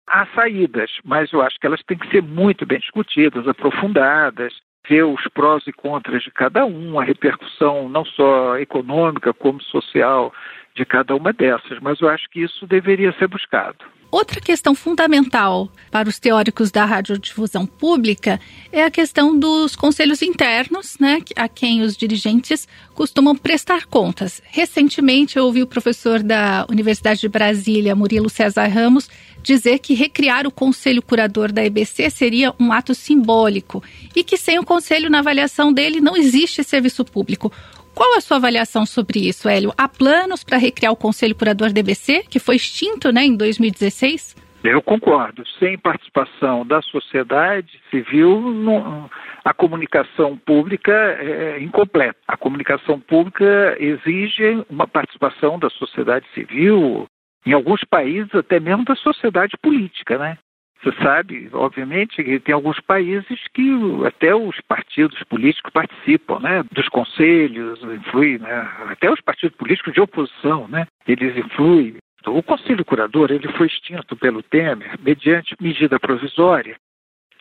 Há 0.05 0.27
saídas, 0.35 0.91
mas 1.05 1.31
eu 1.31 1.41
acho 1.41 1.57
que 1.57 1.65
elas 1.65 1.81
têm 1.83 1.97
que 1.97 2.09
ser 2.09 2.21
muito 2.21 2.65
bem 2.65 2.79
discutidas, 2.79 3.47
aprofundadas, 3.47 4.53
ver 4.87 5.03
os 5.03 5.27
prós 5.29 5.65
e 5.67 5.71
contras 5.71 6.23
de 6.23 6.31
cada 6.31 6.65
um, 6.65 6.99
a 6.99 7.03
repercussão 7.03 7.87
não 7.87 8.03
só 8.05 8.57
econômica 8.57 9.33
como 9.33 9.61
social 9.61 10.33
de 10.75 10.85
cada 10.85 11.15
uma 11.15 11.31
dessas, 11.31 11.79
mas 11.79 12.01
eu 12.01 12.09
acho 12.09 12.29
que 12.29 12.41
isso 12.41 12.67
deveria 12.67 13.11
ser 13.13 13.27
buscado. 13.27 13.85
Outra 14.13 14.39
questão 14.39 14.75
fundamental 14.75 15.67
para 15.89 16.07
os 16.07 16.19
teóricos 16.19 16.69
da 16.69 16.85
radiodifusão 16.85 17.65
pública 17.65 18.39
é 18.71 18.83
a 18.83 18.91
questão 18.91 19.35
dos 19.35 19.75
conselhos 19.75 20.21
internos, 20.21 20.97
né, 20.99 21.17
a 21.35 21.47
quem 21.47 21.81
os 21.81 21.97
dirigentes 21.97 22.67
costumam 22.93 23.35
prestar 23.35 23.87
contas. 23.87 24.39
Recentemente, 24.45 25.35
eu 25.35 25.45
ouvi 25.45 25.63
o 25.63 25.67
professor 25.67 26.21
da 26.21 26.63
Universidade 26.69 27.21
de 27.21 27.27
Brasília, 27.27 27.95
Murilo 27.95 28.29
César 28.29 28.67
Ramos, 28.67 29.09
dizer 29.41 29.79
que 29.79 29.95
recriar 29.95 30.45
o 30.45 30.51
conselho 30.51 31.01
curador 31.01 31.51
da 31.51 31.65
EBC 31.65 32.11
seria 32.11 32.53
um 32.59 32.71
ato 32.71 32.93
simbólico 32.93 33.81
e 34.15 34.23
que 34.23 34.37
sem 34.37 34.59
o 34.59 34.63
conselho 34.63 35.09
na 35.09 35.19
avaliação 35.19 35.73
dele 35.73 35.99
não 35.99 36.15
existe 36.15 36.63
serviço 36.63 37.03
público. 37.03 37.51
Qual 37.95 38.17
a 38.17 38.21
sua 38.21 38.37
avaliação 38.37 38.85
sobre 38.85 39.27
isso, 39.27 39.47
Hélio? 39.47 39.71
Há 39.77 39.87
planos 39.87 40.43
para 40.43 40.57
recriar 40.57 40.91
o 40.91 40.97
Conselho 40.97 41.35
Curador 41.35 41.71
DBC, 41.71 42.23
que 42.29 42.39
foi 42.39 42.55
extinto 42.55 43.11
né, 43.11 43.23
em 43.23 43.37
2016? 43.37 44.35
Eu 44.63 44.81
concordo. 44.81 45.43
Sem 45.59 45.77
participação 45.77 46.65
da 46.65 46.81
sociedade 46.81 47.79
civil, 47.91 48.39
não, 48.39 49.09
a 49.43 49.53
comunicação 49.53 50.37
pública 50.37 50.91
é 50.91 51.61
incompleta. 51.61 52.17
A 52.27 52.37
comunicação 52.37 52.99
pública 52.99 53.75
exige 53.77 54.65
uma 54.69 54.87
participação 54.87 55.59
da 55.59 55.69
sociedade 55.69 56.25
civil, 56.33 57.05
em 57.45 57.51
alguns 57.51 57.83
países 57.83 58.33
até 58.33 58.59
mesmo 58.59 58.85
da 58.85 58.95
sociedade 58.95 59.57
política, 59.61 60.17
né? 60.17 60.37
Você 60.83 60.91
sabe, 61.01 61.49
obviamente, 61.53 62.21
que 62.21 62.39
tem 62.41 62.53
alguns 62.53 62.77
países 62.81 63.39
que 63.53 63.71
até 64.05 64.35
os 64.35 64.59
partidos 64.67 65.17
políticos 65.23 65.71
participam, 65.71 66.39
né? 66.39 66.61
Dos 66.73 66.89
conselhos, 66.89 67.81
influem, 67.81 68.39
né? 68.39 68.69
Até 68.89 69.09
os 69.09 69.21
partidos 69.21 69.55
políticos 69.55 69.93
de 69.93 70.01
oposição, 70.01 70.67
né? 70.67 70.85
Eles 71.07 71.37
influem. 71.37 71.95
O 72.27 72.43
Conselho 72.43 72.83
Curador 72.83 73.31
ele 73.31 73.47
foi 73.53 73.67
extinto 73.67 74.15
pelo 74.17 74.43
Temer 74.43 74.99
mediante 75.01 75.55
medida 75.59 75.99
provisória 75.99 76.75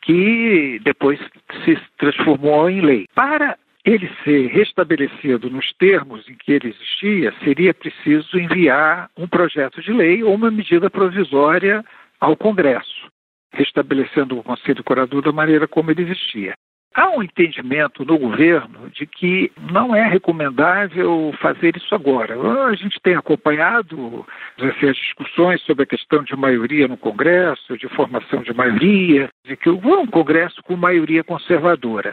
que 0.03 0.81
depois 0.83 1.21
se 1.65 1.79
transformou 1.97 2.69
em 2.69 2.81
lei. 2.81 3.07
Para 3.15 3.57
ele 3.85 4.11
ser 4.25 4.49
restabelecido 4.49 5.49
nos 5.51 5.73
termos 5.75 6.29
em 6.29 6.35
que 6.35 6.53
ele 6.53 6.69
existia, 6.69 7.33
seria 7.45 7.75
preciso 7.75 8.39
enviar 8.39 9.09
um 9.17 9.27
projeto 9.27 9.81
de 9.81 9.93
lei 9.93 10.23
ou 10.23 10.35
uma 10.35 10.51
medida 10.51 10.91
provisória 10.91 11.85
ao 12.21 12.37
Congresso 12.37 13.12
restabelecendo 13.53 14.39
o 14.39 14.43
Conselho 14.43 14.85
Curador 14.85 15.23
da 15.23 15.33
maneira 15.33 15.69
como 15.69 15.91
ele 15.91 16.03
existia. 16.03 16.55
Há 16.95 17.09
um 17.09 17.23
entendimento 17.23 18.05
no 18.05 18.19
governo 18.19 18.91
de 18.91 19.07
que 19.07 19.51
não 19.73 19.97
é 19.97 20.07
recomendável 20.07 21.33
fazer 21.41 21.75
isso 21.75 21.95
agora. 21.95 22.37
A 22.67 22.75
gente 22.75 23.01
tem 23.01 23.15
acompanhado 23.15 24.27
as 24.59 24.97
discussões 24.97 25.63
sobre 25.63 25.85
a 25.85 25.87
questão 25.87 26.23
de 26.23 26.37
maioria 26.37 26.87
no 26.87 26.99
Congresso, 26.99 27.79
de 27.79 27.89
formação 27.89 28.43
de 28.43 28.53
maioria, 28.53 29.31
de 29.47 29.57
que 29.57 29.71
um 29.71 30.07
Congresso 30.07 30.63
com 30.63 30.77
maioria 30.77 31.25
conservadora. 31.25 32.13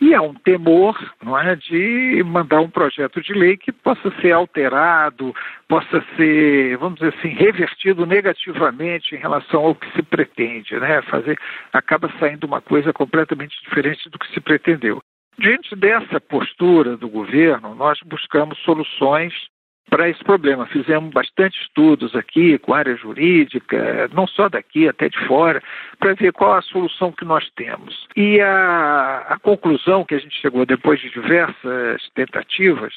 E 0.00 0.14
há 0.14 0.22
um 0.22 0.32
temor 0.32 0.98
não 1.22 1.38
é, 1.38 1.54
de 1.54 2.22
mandar 2.24 2.60
um 2.60 2.70
projeto 2.70 3.20
de 3.20 3.34
lei 3.34 3.58
que 3.58 3.70
possa 3.70 4.10
ser 4.20 4.32
alterado, 4.32 5.34
possa 5.68 6.02
ser, 6.16 6.78
vamos 6.78 6.98
dizer 6.98 7.14
assim, 7.18 7.28
revertido 7.28 8.06
negativamente 8.06 9.14
em 9.14 9.18
relação 9.18 9.60
ao 9.60 9.74
que 9.74 9.90
se 9.92 10.02
pretende. 10.02 10.74
Né? 10.80 11.02
Fazer, 11.02 11.38
acaba 11.72 12.10
saindo 12.18 12.44
uma 12.44 12.62
coisa 12.62 12.94
completamente 12.94 13.54
diferente 13.62 14.08
do 14.08 14.18
que 14.18 14.32
se 14.32 14.40
pretendeu. 14.40 15.02
Diante 15.38 15.76
dessa 15.76 16.20
postura 16.20 16.96
do 16.96 17.08
governo, 17.08 17.74
nós 17.74 17.98
buscamos 18.04 18.58
soluções 18.60 19.34
para 19.88 20.08
esse 20.08 20.22
problema. 20.22 20.66
Fizemos 20.66 21.12
bastante 21.12 21.60
estudos 21.60 22.14
aqui 22.14 22.58
com 22.58 22.72
área 22.72 22.96
jurídica, 22.96 24.08
não 24.14 24.26
só 24.26 24.48
daqui, 24.48 24.88
até 24.88 25.08
de 25.08 25.18
fora, 25.26 25.62
para 25.98 26.14
ver 26.14 26.32
qual 26.32 26.54
a 26.54 26.62
solução 26.62 27.10
que 27.12 27.24
nós 27.24 27.48
temos. 27.56 28.06
E 28.16 28.40
a, 28.40 29.26
a 29.28 29.38
conclusão 29.40 30.04
que 30.04 30.14
a 30.14 30.18
gente 30.18 30.40
chegou 30.40 30.64
depois 30.64 31.00
de 31.00 31.10
diversas 31.10 32.08
tentativas 32.14 32.94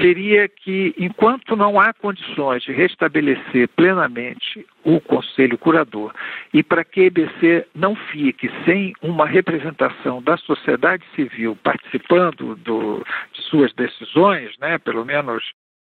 seria 0.00 0.48
que, 0.48 0.94
enquanto 0.98 1.54
não 1.54 1.78
há 1.78 1.92
condições 1.92 2.62
de 2.62 2.72
restabelecer 2.72 3.68
plenamente 3.76 4.66
o 4.82 4.98
Conselho 5.00 5.58
Curador 5.58 6.12
e 6.54 6.62
para 6.62 6.84
que 6.84 7.02
a 7.02 7.04
EBC 7.04 7.66
não 7.74 7.94
fique 7.94 8.50
sem 8.64 8.94
uma 9.02 9.26
representação 9.26 10.22
da 10.22 10.38
sociedade 10.38 11.04
civil 11.14 11.56
participando 11.62 12.56
do, 12.56 13.04
de 13.32 13.42
suas 13.42 13.72
decisões, 13.74 14.56
né, 14.58 14.78
pelo 14.78 15.04
menos 15.04 15.44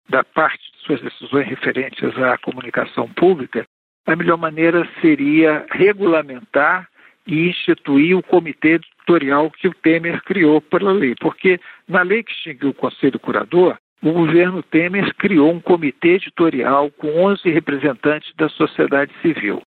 da 0.08 0.24
parte 0.24 0.58
de 0.72 0.78
suas 0.84 1.00
decisões 1.00 1.46
referentes 1.46 2.16
à 2.18 2.36
comunicação 2.38 3.08
pública, 3.08 3.64
a 4.06 4.16
melhor 4.16 4.38
maneira 4.38 4.88
seria 5.00 5.66
regulamentar 5.70 6.88
e 7.26 7.48
instituir 7.48 8.16
o 8.16 8.22
comitê 8.22 8.74
editorial 8.74 9.50
que 9.50 9.68
o 9.68 9.74
Temer 9.74 10.22
criou 10.22 10.60
pela 10.60 10.92
lei. 10.92 11.14
Porque 11.20 11.60
na 11.86 12.02
lei 12.02 12.22
que 12.22 12.32
extinguiu 12.32 12.70
o 12.70 12.74
Conselho 12.74 13.20
Curador, 13.20 13.76
o 14.02 14.12
governo 14.12 14.62
Temer 14.62 15.14
criou 15.14 15.52
um 15.52 15.60
comitê 15.60 16.14
editorial 16.14 16.90
com 16.92 17.08
11 17.24 17.48
representantes 17.50 18.34
da 18.34 18.48
sociedade 18.48 19.12
civil. 19.20 19.62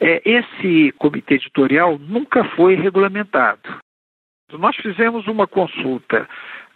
É, 0.00 0.20
esse 0.24 0.92
comitê 0.92 1.34
editorial 1.34 1.98
nunca 1.98 2.44
foi 2.56 2.74
regulamentado. 2.74 3.78
Nós 4.52 4.76
fizemos 4.76 5.26
uma 5.26 5.46
consulta 5.46 6.28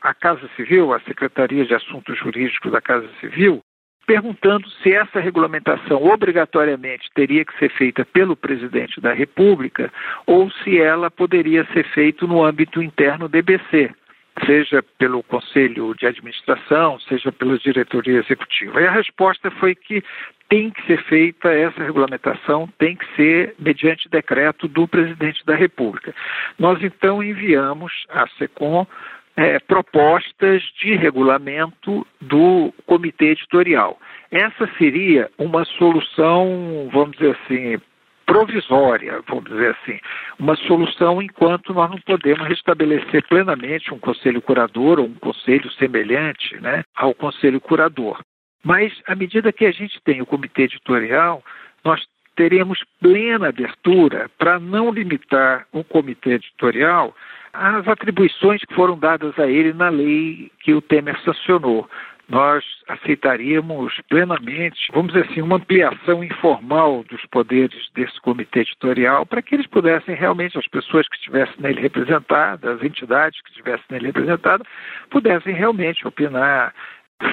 a 0.02 0.14
Casa 0.14 0.48
Civil, 0.56 0.92
a 0.92 1.00
Secretaria 1.00 1.64
de 1.64 1.74
Assuntos 1.74 2.18
Jurídicos 2.18 2.72
da 2.72 2.80
Casa 2.80 3.08
Civil, 3.20 3.62
perguntando 4.06 4.68
se 4.82 4.92
essa 4.92 5.20
regulamentação 5.20 6.04
obrigatoriamente 6.04 7.08
teria 7.14 7.44
que 7.44 7.56
ser 7.58 7.70
feita 7.70 8.04
pelo 8.04 8.36
presidente 8.36 9.00
da 9.00 9.12
República 9.12 9.92
ou 10.26 10.50
se 10.50 10.80
ela 10.80 11.10
poderia 11.10 11.64
ser 11.72 11.84
feita 11.92 12.26
no 12.26 12.42
âmbito 12.44 12.82
interno 12.82 13.28
do 13.28 13.36
EBC, 13.36 13.94
seja 14.44 14.82
pelo 14.98 15.22
Conselho 15.22 15.94
de 15.94 16.06
Administração, 16.06 16.98
seja 17.00 17.30
pela 17.30 17.56
diretoria 17.58 18.18
executiva. 18.18 18.80
E 18.80 18.86
a 18.86 18.90
resposta 18.90 19.50
foi 19.52 19.74
que 19.74 20.02
tem 20.48 20.70
que 20.70 20.84
ser 20.86 21.02
feita 21.04 21.50
essa 21.50 21.82
regulamentação, 21.82 22.68
tem 22.78 22.96
que 22.96 23.06
ser 23.14 23.54
mediante 23.58 24.08
decreto 24.08 24.66
do 24.66 24.88
presidente 24.88 25.44
da 25.46 25.54
República. 25.54 26.14
Nós 26.58 26.82
então 26.82 27.22
enviamos 27.22 27.92
à 28.10 28.26
SECOM 28.38 28.86
é, 29.36 29.58
propostas 29.60 30.62
de 30.80 30.94
regulamento 30.94 32.06
do 32.20 32.72
comitê 32.86 33.26
editorial. 33.26 33.98
Essa 34.30 34.68
seria 34.78 35.30
uma 35.38 35.64
solução, 35.64 36.88
vamos 36.92 37.16
dizer 37.16 37.36
assim, 37.44 37.78
provisória, 38.26 39.20
vamos 39.28 39.44
dizer 39.44 39.76
assim, 39.82 39.98
uma 40.38 40.56
solução 40.56 41.20
enquanto 41.20 41.74
nós 41.74 41.90
não 41.90 41.98
podemos 41.98 42.46
restabelecer 42.46 43.26
plenamente 43.28 43.92
um 43.92 43.98
conselho 43.98 44.40
curador 44.40 44.98
ou 44.98 45.06
um 45.06 45.14
conselho 45.14 45.70
semelhante 45.72 46.58
né, 46.60 46.82
ao 46.96 47.14
conselho 47.14 47.60
curador. 47.60 48.20
Mas, 48.64 48.92
à 49.06 49.14
medida 49.14 49.52
que 49.52 49.66
a 49.66 49.72
gente 49.72 50.00
tem 50.04 50.22
o 50.22 50.26
comitê 50.26 50.62
editorial, 50.62 51.42
nós 51.84 52.00
teremos 52.36 52.82
plena 53.00 53.48
abertura 53.48 54.30
para 54.38 54.58
não 54.58 54.90
limitar 54.90 55.66
o 55.72 55.84
comitê 55.84 56.32
editorial 56.32 57.14
às 57.52 57.86
atribuições 57.86 58.62
que 58.64 58.74
foram 58.74 58.98
dadas 58.98 59.38
a 59.38 59.46
ele 59.46 59.72
na 59.72 59.88
lei 59.88 60.50
que 60.60 60.72
o 60.72 60.80
Temer 60.80 61.18
sancionou. 61.20 61.88
Nós 62.28 62.64
aceitaríamos 62.88 64.00
plenamente, 64.08 64.90
vamos 64.92 65.12
dizer 65.12 65.28
assim, 65.28 65.42
uma 65.42 65.56
ampliação 65.56 66.24
informal 66.24 67.04
dos 67.04 67.20
poderes 67.26 67.90
desse 67.94 68.18
comitê 68.22 68.60
editorial 68.60 69.26
para 69.26 69.42
que 69.42 69.54
eles 69.54 69.66
pudessem 69.66 70.14
realmente, 70.14 70.56
as 70.56 70.66
pessoas 70.68 71.06
que 71.08 71.16
estivessem 71.16 71.56
nele 71.58 71.80
representadas, 71.80 72.76
as 72.76 72.82
entidades 72.82 73.38
que 73.42 73.50
estivessem 73.50 73.84
nele 73.90 74.06
representadas, 74.06 74.66
pudessem 75.10 75.52
realmente 75.52 76.06
opinar 76.06 76.72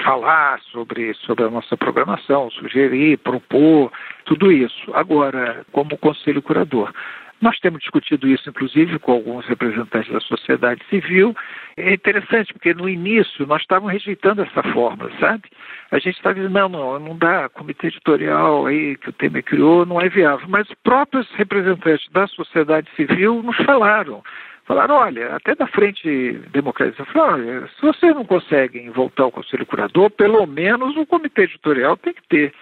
falar 0.04 0.60
sobre, 0.72 1.14
sobre 1.14 1.44
a 1.44 1.50
nossa 1.50 1.76
programação, 1.76 2.50
sugerir, 2.50 3.18
propor, 3.18 3.92
tudo 4.24 4.50
isso. 4.50 4.94
Agora, 4.94 5.64
como 5.72 5.98
conselho 5.98 6.42
curador. 6.42 6.92
Nós 7.40 7.58
temos 7.58 7.80
discutido 7.80 8.28
isso, 8.28 8.50
inclusive, 8.50 8.98
com 8.98 9.12
alguns 9.12 9.46
representantes 9.46 10.12
da 10.12 10.20
sociedade 10.20 10.84
civil. 10.90 11.34
É 11.74 11.94
interessante, 11.94 12.52
porque 12.52 12.74
no 12.74 12.86
início 12.86 13.46
nós 13.46 13.62
estávamos 13.62 13.92
rejeitando 13.94 14.42
essa 14.42 14.62
fórmula, 14.74 15.10
sabe? 15.18 15.44
A 15.90 15.98
gente 15.98 16.16
estava 16.16 16.34
dizendo, 16.34 16.52
não, 16.52 16.68
não, 16.68 16.98
não 16.98 17.16
dá, 17.16 17.48
comitê 17.48 17.86
editorial 17.86 18.66
aí 18.66 18.94
que 18.98 19.08
o 19.08 19.12
Temer 19.12 19.42
criou 19.42 19.86
não 19.86 19.98
é 19.98 20.10
viável. 20.10 20.46
Mas 20.50 20.68
os 20.68 20.74
próprios 20.84 21.26
representantes 21.32 22.06
da 22.10 22.26
sociedade 22.26 22.90
civil 22.94 23.42
nos 23.42 23.56
falaram. 23.64 24.22
Falaram, 24.70 24.94
olha, 24.94 25.34
até 25.34 25.52
da 25.56 25.66
frente 25.66 26.32
democrática, 26.52 27.04
falaram, 27.06 27.44
olha, 27.44 27.68
se 27.74 27.82
vocês 27.82 28.14
não 28.14 28.24
conseguem 28.24 28.88
voltar 28.90 29.24
ao 29.24 29.32
Conselho 29.32 29.66
Curador, 29.66 30.10
pelo 30.10 30.46
menos 30.46 30.96
o 30.96 31.04
comitê 31.04 31.42
editorial 31.42 31.96
tem 31.96 32.14
que 32.14 32.22
ter. 32.28 32.54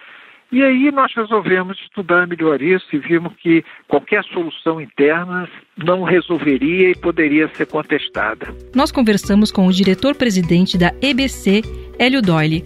E 0.50 0.62
aí 0.62 0.90
nós 0.90 1.12
resolvemos 1.14 1.78
estudar 1.80 2.26
melhor 2.26 2.62
isso 2.62 2.86
e 2.94 2.98
vimos 2.98 3.34
que 3.36 3.62
qualquer 3.86 4.24
solução 4.24 4.80
interna 4.80 5.46
não 5.76 6.02
resolveria 6.02 6.92
e 6.92 6.96
poderia 6.96 7.46
ser 7.48 7.66
contestada. 7.66 8.56
Nós 8.74 8.90
conversamos 8.90 9.52
com 9.52 9.66
o 9.66 9.70
diretor-presidente 9.70 10.78
da 10.78 10.90
EBC, 11.02 11.60
Hélio 11.98 12.22
Doyle. 12.22 12.62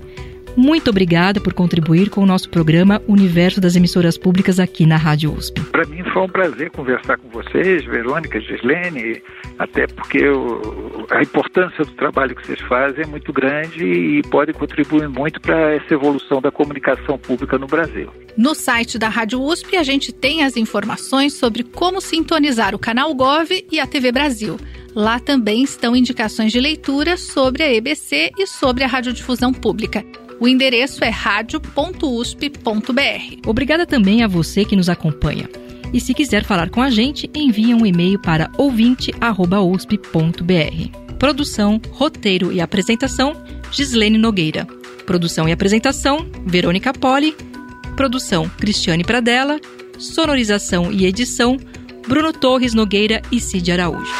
Muito 0.56 0.90
obrigada 0.90 1.40
por 1.40 1.54
contribuir 1.54 2.10
com 2.10 2.22
o 2.22 2.26
nosso 2.26 2.50
programa 2.50 3.00
Universo 3.08 3.60
das 3.60 3.74
Emissoras 3.74 4.18
Públicas 4.18 4.60
aqui 4.60 4.84
na 4.84 4.96
Rádio 4.96 5.32
USP. 5.32 5.62
Para 5.62 5.86
mim 5.86 6.02
foi 6.12 6.22
um 6.22 6.28
prazer 6.28 6.70
conversar 6.70 7.16
com 7.16 7.28
vocês, 7.28 7.84
Verônica, 7.84 8.38
Gislene, 8.38 9.22
até 9.58 9.86
porque 9.86 10.28
o, 10.28 11.06
a 11.10 11.22
importância 11.22 11.84
do 11.84 11.92
trabalho 11.92 12.36
que 12.36 12.46
vocês 12.46 12.60
fazem 12.68 13.04
é 13.04 13.06
muito 13.06 13.32
grande 13.32 13.82
e 13.82 14.22
pode 14.24 14.52
contribuir 14.52 15.08
muito 15.08 15.40
para 15.40 15.72
essa 15.74 15.94
evolução 15.94 16.40
da 16.42 16.50
comunicação 16.50 17.16
pública 17.18 17.56
no 17.56 17.66
Brasil. 17.66 18.10
No 18.36 18.54
site 18.54 18.98
da 18.98 19.08
Rádio 19.08 19.40
USP 19.40 19.76
a 19.76 19.82
gente 19.82 20.12
tem 20.12 20.44
as 20.44 20.56
informações 20.56 21.32
sobre 21.32 21.62
como 21.62 22.00
sintonizar 22.00 22.74
o 22.74 22.78
canal 22.78 23.14
Gov 23.14 23.50
e 23.70 23.80
a 23.80 23.86
TV 23.86 24.12
Brasil. 24.12 24.58
Lá 24.94 25.18
também 25.18 25.62
estão 25.62 25.96
indicações 25.96 26.52
de 26.52 26.60
leitura 26.60 27.16
sobre 27.16 27.62
a 27.62 27.72
EBC 27.72 28.32
e 28.38 28.46
sobre 28.46 28.84
a 28.84 28.86
radiodifusão 28.86 29.50
pública. 29.50 30.04
O 30.40 30.48
endereço 30.48 31.04
é 31.04 31.08
radio.usp.br. 31.08 32.42
Obrigada 33.46 33.86
também 33.86 34.22
a 34.22 34.28
você 34.28 34.64
que 34.64 34.76
nos 34.76 34.88
acompanha. 34.88 35.48
E 35.92 36.00
se 36.00 36.14
quiser 36.14 36.44
falar 36.44 36.70
com 36.70 36.80
a 36.80 36.90
gente, 36.90 37.30
envie 37.34 37.74
um 37.74 37.84
e-mail 37.84 38.18
para 38.18 38.50
ouvinte@usp.br. 38.56 41.16
Produção, 41.18 41.80
roteiro 41.90 42.52
e 42.52 42.60
apresentação: 42.60 43.42
Gislene 43.70 44.18
Nogueira. 44.18 44.66
Produção 45.04 45.48
e 45.48 45.52
apresentação: 45.52 46.26
Verônica 46.46 46.92
Poli. 46.92 47.36
Produção: 47.94 48.48
Cristiane 48.48 49.04
Pradella. 49.04 49.60
Sonorização 49.98 50.90
e 50.90 51.04
edição: 51.04 51.58
Bruno 52.08 52.32
Torres 52.32 52.74
Nogueira 52.74 53.20
e 53.30 53.38
Cid 53.38 53.70
Araújo. 53.70 54.10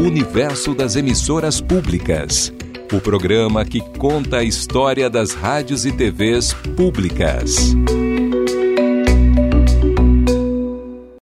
Universo 0.00 0.74
das 0.74 0.94
emissoras 0.94 1.60
públicas 1.60 2.52
o 2.92 3.00
programa 3.00 3.64
que 3.64 3.80
conta 3.98 4.38
a 4.38 4.44
história 4.44 5.10
das 5.10 5.32
rádios 5.32 5.84
e 5.84 5.92
TVs 5.92 6.54
públicas. 6.76 7.74